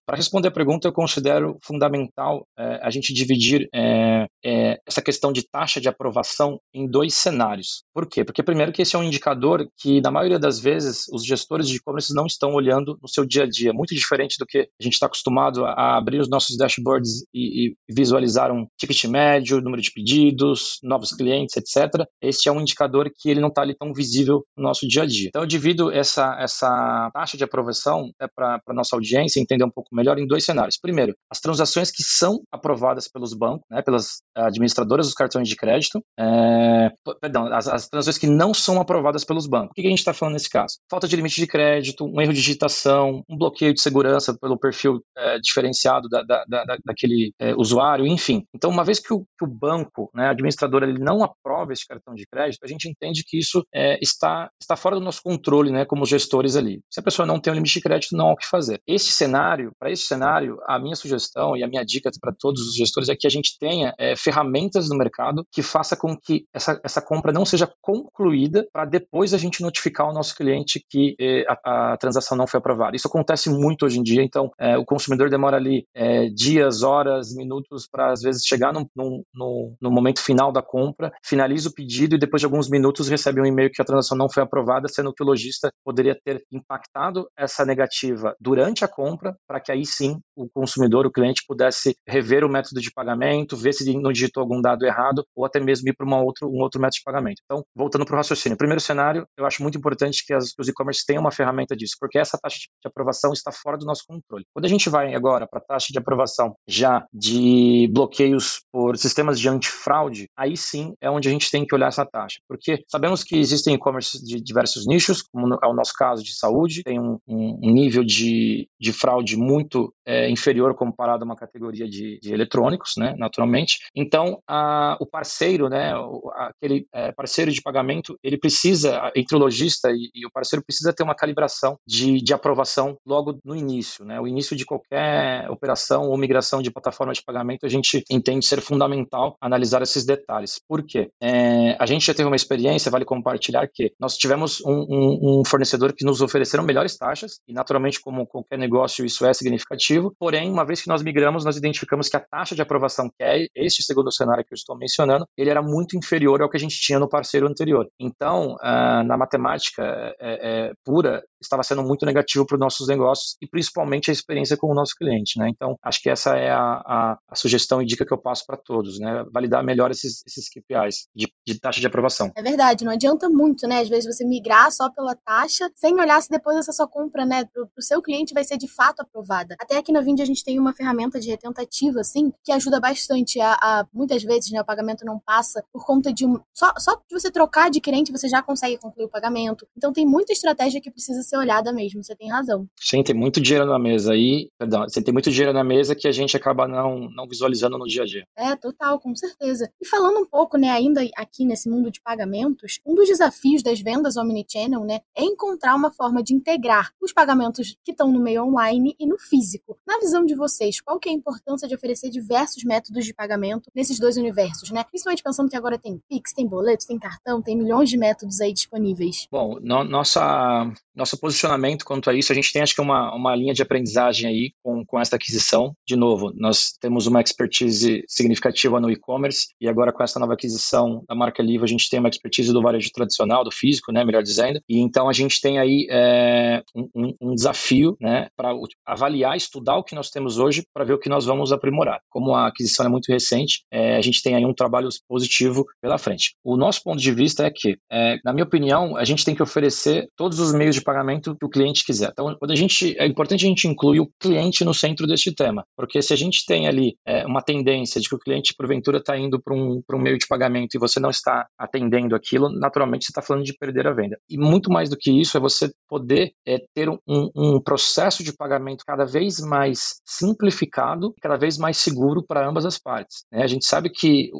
Para 0.06 0.16
responder 0.16 0.48
a 0.48 0.52
pergunta, 0.52 0.88
eu 0.88 0.92
considero 0.92 1.58
fundamental 1.62 2.46
é, 2.58 2.80
a 2.82 2.90
gente 2.90 3.12
dividir 3.12 3.68
é, 3.74 4.26
é, 4.44 4.80
essa 4.86 5.02
questão 5.02 5.32
de 5.32 5.42
taxa 5.42 5.80
de 5.80 5.88
aprovação 5.88 6.60
em 6.72 6.88
dois 6.88 7.14
cenários. 7.14 7.82
Por 7.94 8.06
quê? 8.06 8.24
Porque, 8.24 8.42
primeiro, 8.42 8.72
que 8.72 8.82
esse 8.82 8.96
é 8.96 8.98
um 8.98 9.04
indicador 9.04 9.68
que, 9.76 10.00
na 10.00 10.10
maioria 10.10 10.38
das 10.38 10.58
vezes, 10.58 11.06
os 11.12 11.24
gestores 11.24 11.68
de 11.68 11.76
e-commerce 11.76 12.14
não 12.14 12.26
estão 12.26 12.54
olhando 12.54 12.98
no 13.02 13.08
seu 13.08 13.24
dia 13.24 13.44
a 13.44 13.48
dia, 13.48 13.72
muito 13.72 13.94
diferente 13.94 14.36
do 14.38 14.46
que 14.46 14.58
a 14.58 14.82
gente 14.82 14.94
está 14.94 15.06
acostumado 15.06 15.64
a 15.64 15.96
abrir 15.96 16.20
os 16.20 16.28
nossos 16.28 16.56
dashboards 16.56 17.24
e, 17.34 17.66
e 17.66 17.76
visualizar 17.88 18.52
um 18.52 18.66
ticket 18.78 19.04
médio, 19.04 19.60
número 19.60 19.82
de 19.82 19.90
pedidos, 19.90 20.78
novos 20.82 21.12
clientes, 21.12 21.56
etc. 21.56 22.04
Este 22.20 22.48
é 22.48 22.52
um 22.52 22.60
indicador 22.60 23.10
que 23.16 23.28
ele 23.30 23.40
não 23.40 23.48
está 23.48 23.62
ali 23.62 23.74
tão 23.74 23.92
visível 23.92 24.44
no 24.56 24.64
nosso 24.64 24.86
dia 24.86 25.02
a 25.02 25.06
dia. 25.06 25.28
Então, 25.28 25.42
eu 25.42 25.46
divido 25.58 25.90
essa, 25.92 26.36
essa 26.38 27.10
taxa 27.12 27.36
de 27.36 27.44
aprovação 27.44 28.10
né, 28.20 28.28
para 28.34 28.60
a 28.66 28.74
nossa 28.74 28.94
audiência 28.94 29.40
entender 29.40 29.64
um 29.64 29.70
pouco 29.70 29.94
melhor 29.94 30.18
em 30.18 30.26
dois 30.26 30.44
cenários. 30.44 30.78
Primeiro, 30.80 31.14
as 31.30 31.40
transações 31.40 31.90
que 31.90 32.02
são 32.02 32.40
aprovadas 32.50 33.08
pelos 33.08 33.34
bancos, 33.34 33.66
né, 33.70 33.82
pelas 33.82 34.22
administradoras 34.34 35.06
dos 35.06 35.14
cartões 35.14 35.48
de 35.48 35.56
crédito, 35.56 36.00
é, 36.18 36.90
perdão, 37.20 37.52
as, 37.52 37.66
as, 37.66 37.88
transações 37.88 38.18
que 38.18 38.26
não 38.26 38.54
são 38.54 38.80
aprovadas 38.80 39.24
pelos 39.24 39.46
bancos. 39.46 39.70
O 39.72 39.74
que 39.74 39.86
a 39.86 39.90
gente 39.90 39.98
está 39.98 40.14
falando 40.14 40.34
nesse 40.34 40.48
caso? 40.48 40.78
Falta 40.88 41.08
de 41.08 41.16
limite 41.16 41.40
de 41.40 41.46
crédito, 41.46 42.04
um 42.04 42.20
erro 42.20 42.32
de 42.32 42.40
digitação, 42.40 43.24
um 43.28 43.36
bloqueio 43.36 43.74
de 43.74 43.80
segurança 43.80 44.36
pelo 44.40 44.58
perfil 44.58 45.02
é, 45.16 45.38
diferenciado 45.40 46.08
da, 46.08 46.22
da, 46.22 46.44
da, 46.46 46.78
daquele 46.84 47.32
é, 47.38 47.54
usuário, 47.54 48.06
enfim. 48.06 48.44
Então, 48.54 48.70
uma 48.70 48.84
vez 48.84 49.00
que 49.00 49.12
o, 49.12 49.24
que 49.38 49.44
o 49.44 49.48
banco, 49.48 50.10
né, 50.14 50.26
a 50.26 50.30
administradora, 50.30 50.88
ele 50.88 50.98
não 50.98 51.22
aprova 51.22 51.72
esse 51.72 51.86
cartão 51.86 52.14
de 52.14 52.26
crédito, 52.30 52.62
a 52.62 52.68
gente 52.68 52.88
entende 52.88 53.24
que 53.26 53.38
isso 53.38 53.64
é, 53.74 53.98
está, 54.00 54.50
está 54.60 54.76
fora 54.76 54.94
do 54.94 55.04
nosso 55.04 55.22
controle, 55.22 55.47
né, 55.70 55.84
como 55.84 56.04
gestores 56.04 56.56
ali. 56.56 56.80
Se 56.90 57.00
a 57.00 57.02
pessoa 57.02 57.26
não 57.26 57.40
tem 57.40 57.52
um 57.52 57.56
limite 57.56 57.74
de 57.74 57.80
crédito, 57.80 58.16
não 58.16 58.28
há 58.28 58.32
o 58.32 58.36
que 58.36 58.46
fazer. 58.46 58.80
Esse 58.86 59.12
cenário, 59.12 59.72
para 59.78 59.90
esse 59.90 60.04
cenário, 60.04 60.58
a 60.66 60.78
minha 60.78 60.94
sugestão 60.94 61.56
e 61.56 61.62
a 61.62 61.68
minha 61.68 61.84
dica 61.84 62.10
para 62.20 62.32
todos 62.38 62.68
os 62.68 62.74
gestores 62.74 63.08
é 63.08 63.16
que 63.16 63.26
a 63.26 63.30
gente 63.30 63.58
tenha 63.58 63.94
é, 63.98 64.16
ferramentas 64.16 64.88
no 64.88 64.96
mercado 64.96 65.44
que 65.52 65.62
faça 65.62 65.96
com 65.96 66.16
que 66.16 66.44
essa, 66.52 66.80
essa 66.84 67.00
compra 67.00 67.32
não 67.32 67.44
seja 67.44 67.70
concluída 67.80 68.66
para 68.72 68.84
depois 68.84 69.34
a 69.34 69.38
gente 69.38 69.62
notificar 69.62 70.08
o 70.08 70.12
nosso 70.12 70.34
cliente 70.34 70.84
que 70.88 71.14
é, 71.20 71.44
a, 71.48 71.92
a, 71.92 71.96
transação 71.96 72.36
não 72.36 72.46
foi 72.46 72.58
aprovada. 72.58 72.96
Isso 72.96 73.08
acontece 73.08 73.50
muito 73.50 73.84
hoje 73.84 73.98
em 73.98 74.02
dia, 74.02 74.22
então 74.22 74.50
é, 74.58 74.76
o 74.76 74.84
consumidor 74.84 75.30
demora 75.30 75.56
ali 75.56 75.86
é, 75.94 76.28
dias, 76.28 76.82
horas, 76.82 77.34
minutos 77.34 77.88
para 77.90 78.12
às 78.12 78.20
vezes 78.22 78.42
chegar 78.44 78.72
no 78.72 79.90
momento 79.90 80.20
final 80.20 80.52
da 80.52 80.62
compra, 80.62 81.12
finaliza 81.22 81.68
o 81.68 81.74
pedido 81.74 82.14
e 82.14 82.18
depois 82.18 82.40
de 82.40 82.46
alguns 82.46 82.68
minutos 82.68 83.08
recebe 83.08 83.40
um 83.40 83.46
e-mail 83.46 83.70
que 83.70 83.80
a 83.82 83.84
transação 83.84 84.16
não 84.16 84.28
foi 84.28 84.42
aprovada, 84.42 84.88
sendo 84.88 85.12
que 85.12 85.22
o 85.22 85.26
lojista 85.38 85.72
poderia 85.84 86.18
ter 86.24 86.42
impactado 86.50 87.28
essa 87.36 87.64
negativa 87.64 88.34
durante 88.40 88.84
a 88.84 88.88
compra, 88.88 89.36
para 89.46 89.60
que 89.60 89.70
aí 89.70 89.86
sim 89.86 90.18
o 90.36 90.48
consumidor, 90.48 91.06
o 91.06 91.12
cliente, 91.12 91.44
pudesse 91.46 91.96
rever 92.06 92.44
o 92.44 92.48
método 92.48 92.80
de 92.80 92.90
pagamento, 92.90 93.56
ver 93.56 93.72
se 93.72 93.96
não 93.96 94.12
digitou 94.12 94.42
algum 94.42 94.60
dado 94.60 94.84
errado, 94.84 95.24
ou 95.34 95.44
até 95.44 95.60
mesmo 95.60 95.88
ir 95.88 95.94
para 95.94 96.06
um 96.06 96.60
outro 96.60 96.80
método 96.80 96.98
de 96.98 97.02
pagamento. 97.04 97.40
Então, 97.44 97.64
voltando 97.74 98.04
para 98.04 98.14
o 98.14 98.16
raciocínio. 98.16 98.58
Primeiro 98.58 98.80
cenário, 98.80 99.26
eu 99.36 99.46
acho 99.46 99.62
muito 99.62 99.78
importante 99.78 100.24
que 100.26 100.32
as, 100.32 100.52
os 100.58 100.68
e-commerce 100.68 101.04
tenham 101.06 101.20
uma 101.20 101.30
ferramenta 101.30 101.76
disso, 101.76 101.96
porque 102.00 102.18
essa 102.18 102.38
taxa 102.40 102.58
de 102.58 102.88
aprovação 102.88 103.32
está 103.32 103.52
fora 103.52 103.78
do 103.78 103.86
nosso 103.86 104.04
controle. 104.06 104.44
Quando 104.52 104.64
a 104.64 104.68
gente 104.68 104.90
vai 104.90 105.14
agora 105.14 105.46
para 105.46 105.60
a 105.60 105.64
taxa 105.64 105.88
de 105.90 105.98
aprovação 105.98 106.54
já 106.66 107.06
de 107.12 107.88
bloqueios 107.92 108.60
por 108.72 108.96
sistemas 108.96 109.38
de 109.38 109.48
antifraude, 109.48 110.28
aí 110.36 110.56
sim 110.56 110.94
é 111.00 111.10
onde 111.10 111.28
a 111.28 111.30
gente 111.32 111.50
tem 111.50 111.66
que 111.66 111.74
olhar 111.74 111.88
essa 111.88 112.06
taxa, 112.06 112.40
porque 112.48 112.84
sabemos 112.88 113.22
que 113.22 113.36
existem 113.36 113.74
e-commerce 113.74 114.22
de 114.24 114.40
diversos 114.40 114.86
nichos, 114.86 115.22
como 115.32 115.58
é 115.62 115.66
o 115.66 115.74
nosso 115.74 115.92
caso 115.94 116.22
de 116.22 116.34
saúde, 116.34 116.82
tem 116.82 116.98
um, 116.98 117.18
um 117.26 117.72
nível 117.72 118.04
de, 118.04 118.68
de 118.80 118.92
fraude 118.92 119.36
muito 119.36 119.92
é, 120.06 120.30
inferior 120.30 120.74
comparado 120.74 121.22
a 121.22 121.26
uma 121.26 121.36
categoria 121.36 121.86
de, 121.88 122.18
de 122.20 122.32
eletrônicos, 122.32 122.92
né, 122.96 123.14
naturalmente. 123.18 123.78
Então, 123.94 124.40
a, 124.48 124.96
o 125.00 125.06
parceiro, 125.06 125.68
né, 125.68 125.92
aquele 126.36 126.86
é, 126.92 127.12
parceiro 127.12 127.50
de 127.52 127.60
pagamento, 127.60 128.18
ele 128.22 128.38
precisa, 128.38 129.12
entre 129.14 129.36
o 129.36 129.38
lojista 129.38 129.90
e, 129.90 130.10
e, 130.14 130.26
o 130.26 130.30
parceiro, 130.30 130.64
precisa 130.64 130.92
ter 130.92 131.02
uma 131.02 131.14
calibração 131.14 131.78
de, 131.86 132.22
de 132.22 132.32
aprovação 132.32 132.96
logo 133.06 133.38
no 133.44 133.54
início. 133.54 134.04
Né? 134.04 134.20
O 134.20 134.26
início 134.26 134.56
de 134.56 134.64
qualquer 134.64 135.50
operação 135.50 136.08
ou 136.08 136.16
migração 136.16 136.62
de 136.62 136.70
plataforma 136.70 137.12
de 137.12 137.22
pagamento, 137.22 137.66
a 137.66 137.68
gente 137.68 138.02
entende 138.10 138.46
ser 138.46 138.60
fundamental 138.60 139.36
analisar 139.40 139.82
esses 139.82 140.06
detalhes. 140.06 140.58
Por 140.66 140.82
quê? 140.82 141.10
É, 141.20 141.76
a 141.78 141.86
gente 141.86 142.06
já 142.06 142.14
teve 142.14 142.28
uma 142.28 142.36
experiência, 142.36 142.90
vale 142.90 143.04
compartilhar, 143.04 143.68
que 143.68 143.92
nós 144.00 144.16
tivemos 144.16 144.60
um, 144.64 144.86
um, 144.88 145.07
um 145.08 145.44
fornecedor 145.44 145.92
que 145.92 146.04
nos 146.04 146.20
ofereceram 146.20 146.64
melhores 146.64 146.96
taxas, 146.96 147.40
e 147.46 147.52
naturalmente, 147.52 148.00
como 148.00 148.26
qualquer 148.26 148.58
negócio, 148.58 149.04
isso 149.04 149.26
é 149.26 149.32
significativo. 149.32 150.14
Porém, 150.18 150.50
uma 150.50 150.64
vez 150.64 150.82
que 150.82 150.88
nós 150.88 151.02
migramos, 151.02 151.44
nós 151.44 151.56
identificamos 151.56 152.08
que 152.08 152.16
a 152.16 152.20
taxa 152.20 152.54
de 152.54 152.62
aprovação, 152.62 153.08
que 153.08 153.22
é 153.22 153.46
este 153.54 153.82
segundo 153.82 154.12
cenário 154.12 154.44
que 154.44 154.52
eu 154.52 154.56
estou 154.56 154.76
mencionando, 154.76 155.26
ele 155.36 155.50
era 155.50 155.62
muito 155.62 155.96
inferior 155.96 156.42
ao 156.42 156.48
que 156.48 156.56
a 156.56 156.60
gente 156.60 156.80
tinha 156.80 156.98
no 156.98 157.08
parceiro 157.08 157.46
anterior. 157.46 157.86
Então, 157.98 158.54
uh, 158.54 159.02
na 159.04 159.16
matemática 159.16 159.82
é, 160.20 160.68
é, 160.68 160.72
pura, 160.84 161.22
estava 161.40 161.62
sendo 161.62 161.82
muito 161.82 162.04
negativo 162.04 162.46
para 162.46 162.54
os 162.54 162.60
nossos 162.60 162.88
negócios 162.88 163.36
e 163.40 163.46
principalmente 163.46 164.10
a 164.10 164.12
experiência 164.12 164.56
com 164.56 164.70
o 164.70 164.74
nosso 164.74 164.94
cliente, 164.96 165.38
né? 165.38 165.48
Então, 165.48 165.76
acho 165.82 166.02
que 166.02 166.10
essa 166.10 166.36
é 166.36 166.50
a, 166.50 166.82
a, 166.84 167.18
a 167.28 167.34
sugestão 167.34 167.80
e 167.80 167.86
dica 167.86 168.04
que 168.04 168.12
eu 168.12 168.18
passo 168.18 168.44
para 168.46 168.56
todos, 168.56 168.98
né? 168.98 169.24
Validar 169.32 169.64
melhor 169.64 169.90
esses, 169.90 170.22
esses 170.26 170.48
KPIs 170.48 171.08
de, 171.14 171.32
de, 171.46 171.58
taxa 171.60 171.80
de 171.80 171.86
aprovação. 171.86 172.30
É 172.36 172.42
verdade, 172.42 172.84
não 172.84 172.92
adianta 172.92 173.28
muito, 173.28 173.66
né? 173.66 173.80
Às 173.80 173.88
vezes 173.88 174.16
você 174.16 174.24
migrar 174.24 174.70
só 174.72 174.90
pela 174.90 175.14
taxa, 175.14 175.70
sem 175.74 175.94
olhar 175.94 176.20
se 176.20 176.28
depois 176.28 176.56
essa 176.56 176.72
sua 176.72 176.86
compra, 176.86 177.24
né, 177.24 177.44
para 177.44 177.62
o 177.62 177.82
seu 177.82 178.02
cliente 178.02 178.34
vai 178.34 178.44
ser 178.44 178.56
de 178.56 178.68
fato 178.68 179.00
aprovada. 179.00 179.56
Até 179.60 179.76
aqui 179.76 179.92
na 179.92 180.00
Vind 180.00 180.20
a 180.20 180.24
gente 180.24 180.44
tem 180.44 180.58
uma 180.58 180.72
ferramenta 180.72 181.20
de 181.20 181.28
retentativa, 181.28 182.00
assim, 182.00 182.32
que 182.44 182.52
ajuda 182.52 182.80
bastante 182.80 183.40
a, 183.40 183.52
a 183.54 183.86
muitas 183.92 184.22
vezes, 184.22 184.50
né, 184.50 184.60
o 184.60 184.64
pagamento 184.64 185.04
não 185.04 185.18
passa 185.18 185.64
por 185.72 185.84
conta 185.84 186.12
de 186.12 186.26
um, 186.26 186.40
só, 186.52 186.72
só 186.78 186.96
de 186.96 187.12
você 187.12 187.30
trocar 187.30 187.70
de 187.70 187.80
cliente, 187.80 188.12
você 188.12 188.28
já 188.28 188.42
consegue 188.42 188.78
concluir 188.78 189.06
o 189.06 189.10
pagamento. 189.10 189.66
Então 189.76 189.92
tem 189.92 190.06
muita 190.06 190.32
estratégia 190.32 190.80
que 190.80 190.90
precisa 190.90 191.22
ser 191.28 191.36
olhada 191.36 191.72
mesmo, 191.72 192.02
você 192.02 192.14
tem 192.14 192.30
razão. 192.30 192.66
Sim, 192.80 193.02
tem 193.02 193.14
muito 193.14 193.40
dinheiro 193.40 193.66
na 193.66 193.78
mesa 193.78 194.12
aí, 194.12 194.48
perdão, 194.58 194.82
você 194.88 195.02
tem 195.02 195.12
muito 195.12 195.30
dinheiro 195.30 195.52
na 195.52 195.64
mesa 195.64 195.94
que 195.94 196.08
a 196.08 196.12
gente 196.12 196.36
acaba 196.36 196.66
não, 196.66 197.08
não 197.10 197.26
visualizando 197.28 197.78
no 197.78 197.86
dia 197.86 198.02
a 198.02 198.06
dia. 198.06 198.24
É, 198.36 198.56
total, 198.56 198.98
com 198.98 199.14
certeza. 199.14 199.70
E 199.80 199.86
falando 199.86 200.18
um 200.18 200.26
pouco, 200.26 200.56
né, 200.56 200.70
ainda 200.70 201.00
aqui 201.16 201.44
nesse 201.44 201.68
mundo 201.68 201.90
de 201.90 202.00
pagamentos, 202.00 202.80
um 202.86 202.94
dos 202.94 203.06
desafios 203.06 203.62
das 203.62 203.80
vendas 203.80 204.16
omnichannel, 204.16 204.84
né, 204.84 205.00
é 205.16 205.22
encontrar 205.22 205.74
uma 205.74 205.92
forma 205.92 206.22
de 206.22 206.34
integrar 206.34 206.90
os 207.00 207.12
pagamentos 207.12 207.76
que 207.84 207.92
estão 207.92 208.10
no 208.10 208.20
meio 208.20 208.44
online 208.44 208.94
e 208.98 209.06
no 209.06 209.18
físico. 209.18 209.78
Na 209.86 209.98
visão 209.98 210.24
de 210.24 210.34
vocês, 210.34 210.80
qual 210.80 210.98
que 210.98 211.08
é 211.08 211.12
a 211.12 211.14
importância 211.14 211.68
de 211.68 211.74
oferecer 211.74 212.10
diversos 212.10 212.64
métodos 212.64 213.04
de 213.04 213.12
pagamento 213.12 213.70
nesses 213.74 213.98
dois 213.98 214.16
universos, 214.16 214.70
né? 214.70 214.84
Principalmente 214.84 215.22
pensando 215.22 215.50
que 215.50 215.56
agora 215.56 215.78
tem 215.78 216.00
Pix, 216.08 216.32
tem 216.32 216.46
boleto, 216.46 216.86
tem 216.86 216.98
cartão, 216.98 217.42
tem 217.42 217.56
milhões 217.56 217.90
de 217.90 217.98
métodos 217.98 218.40
aí 218.40 218.52
disponíveis. 218.52 219.26
Bom, 219.30 219.58
no, 219.60 219.84
nossa, 219.84 220.72
nossa 220.94 221.16
posicionamento 221.18 221.84
quanto 221.84 222.10
a 222.10 222.14
isso, 222.14 222.32
a 222.32 222.34
gente 222.34 222.52
tem 222.52 222.62
acho 222.62 222.74
que 222.74 222.80
uma, 222.80 223.14
uma 223.14 223.34
linha 223.34 223.54
de 223.54 223.62
aprendizagem 223.62 224.28
aí 224.28 224.52
com, 224.62 224.84
com 224.84 225.00
esta 225.00 225.16
aquisição. 225.16 225.74
De 225.86 225.96
novo, 225.96 226.32
nós 226.36 226.72
temos 226.80 227.06
uma 227.06 227.20
expertise 227.20 228.04
significativa 228.06 228.80
no 228.80 228.90
e-commerce 228.90 229.48
e 229.60 229.68
agora 229.68 229.92
com 229.92 230.02
essa 230.02 230.18
nova 230.18 230.34
aquisição 230.34 231.02
da 231.08 231.14
marca 231.14 231.42
Livre, 231.42 231.64
a 231.64 231.68
gente 231.68 231.88
tem 231.88 232.00
uma 232.00 232.08
expertise 232.08 232.52
do 232.52 232.62
varejo 232.62 232.90
tradicional, 232.92 233.44
do 233.44 233.50
físico, 233.50 233.92
né, 233.92 234.04
melhor 234.04 234.22
dizendo. 234.22 234.60
E 234.68 234.78
então 234.78 235.08
a 235.08 235.12
gente 235.12 235.40
tem 235.40 235.58
aí 235.58 235.86
é, 235.90 236.62
um, 236.74 237.14
um, 237.20 237.34
desafio, 237.34 237.96
né, 238.00 238.28
para 238.36 238.52
avaliar, 238.86 239.36
estudar 239.36 239.76
o 239.76 239.84
que 239.84 239.94
nós 239.94 240.10
temos 240.10 240.38
hoje 240.38 240.62
para 240.72 240.84
ver 240.84 240.94
o 240.94 240.98
que 240.98 241.08
nós 241.08 241.24
vamos 241.24 241.52
aprimorar. 241.52 242.00
Como 242.08 242.34
a 242.34 242.48
aquisição 242.48 242.86
é 242.86 242.88
muito 242.88 243.10
recente, 243.10 243.64
é, 243.70 243.96
a 243.96 244.00
gente 244.00 244.22
tem 244.22 244.34
aí 244.34 244.44
um 244.44 244.54
trabalho 244.54 244.88
positivo 245.08 245.64
pela 245.80 245.98
frente. 245.98 246.34
O 246.44 246.56
nosso 246.56 246.82
ponto 246.82 247.00
de 247.00 247.12
vista 247.12 247.44
é 247.44 247.50
que, 247.50 247.78
é, 247.90 248.18
na 248.24 248.32
minha 248.32 248.44
opinião, 248.44 248.96
a 248.96 249.04
gente 249.04 249.24
tem 249.24 249.34
que 249.34 249.42
oferecer 249.42 250.08
todos 250.16 250.38
os 250.38 250.52
meios 250.52 250.74
de 250.74 250.82
pagamento 250.82 251.07
que 251.16 251.46
o 251.46 251.48
cliente 251.48 251.84
quiser. 251.84 252.10
Então, 252.12 252.36
quando 252.38 252.50
a 252.50 252.56
gente 252.56 252.96
é 252.98 253.06
importante 253.06 253.44
a 253.44 253.48
gente 253.48 253.66
incluir 253.66 254.00
o 254.00 254.10
cliente 254.20 254.64
no 254.64 254.74
centro 254.74 255.06
deste 255.06 255.34
tema, 255.34 255.64
porque 255.76 256.02
se 256.02 256.12
a 256.12 256.16
gente 256.16 256.44
tem 256.46 256.66
ali 256.66 256.96
é, 257.06 257.26
uma 257.26 257.42
tendência 257.42 258.00
de 258.00 258.08
que 258.08 258.14
o 258.14 258.18
cliente 258.18 258.54
porventura 258.56 258.98
está 258.98 259.16
indo 259.16 259.40
para 259.40 259.54
um, 259.54 259.82
um 259.90 259.98
meio 259.98 260.18
de 260.18 260.26
pagamento 260.26 260.74
e 260.74 260.78
você 260.78 261.00
não 261.00 261.10
está 261.10 261.46
atendendo 261.58 262.14
aquilo, 262.14 262.48
naturalmente 262.48 263.04
você 263.04 263.10
está 263.10 263.22
falando 263.22 263.44
de 263.44 263.56
perder 263.56 263.86
a 263.86 263.92
venda. 263.92 264.18
E 264.28 264.36
muito 264.36 264.70
mais 264.70 264.88
do 264.88 264.96
que 264.96 265.10
isso 265.10 265.36
é 265.36 265.40
você 265.40 265.70
poder 265.88 266.32
é, 266.46 266.58
ter 266.74 266.88
um, 266.88 266.98
um 267.06 267.60
processo 267.60 268.22
de 268.22 268.32
pagamento 268.32 268.84
cada 268.86 269.04
vez 269.04 269.40
mais 269.40 270.00
simplificado, 270.04 271.14
cada 271.20 271.36
vez 271.36 271.58
mais 271.58 271.76
seguro 271.76 272.24
para 272.26 272.48
ambas 272.48 272.64
as 272.64 272.78
partes. 272.78 273.24
Né? 273.32 273.42
A 273.42 273.46
gente 273.46 273.66
sabe 273.66 273.90
que, 273.90 274.30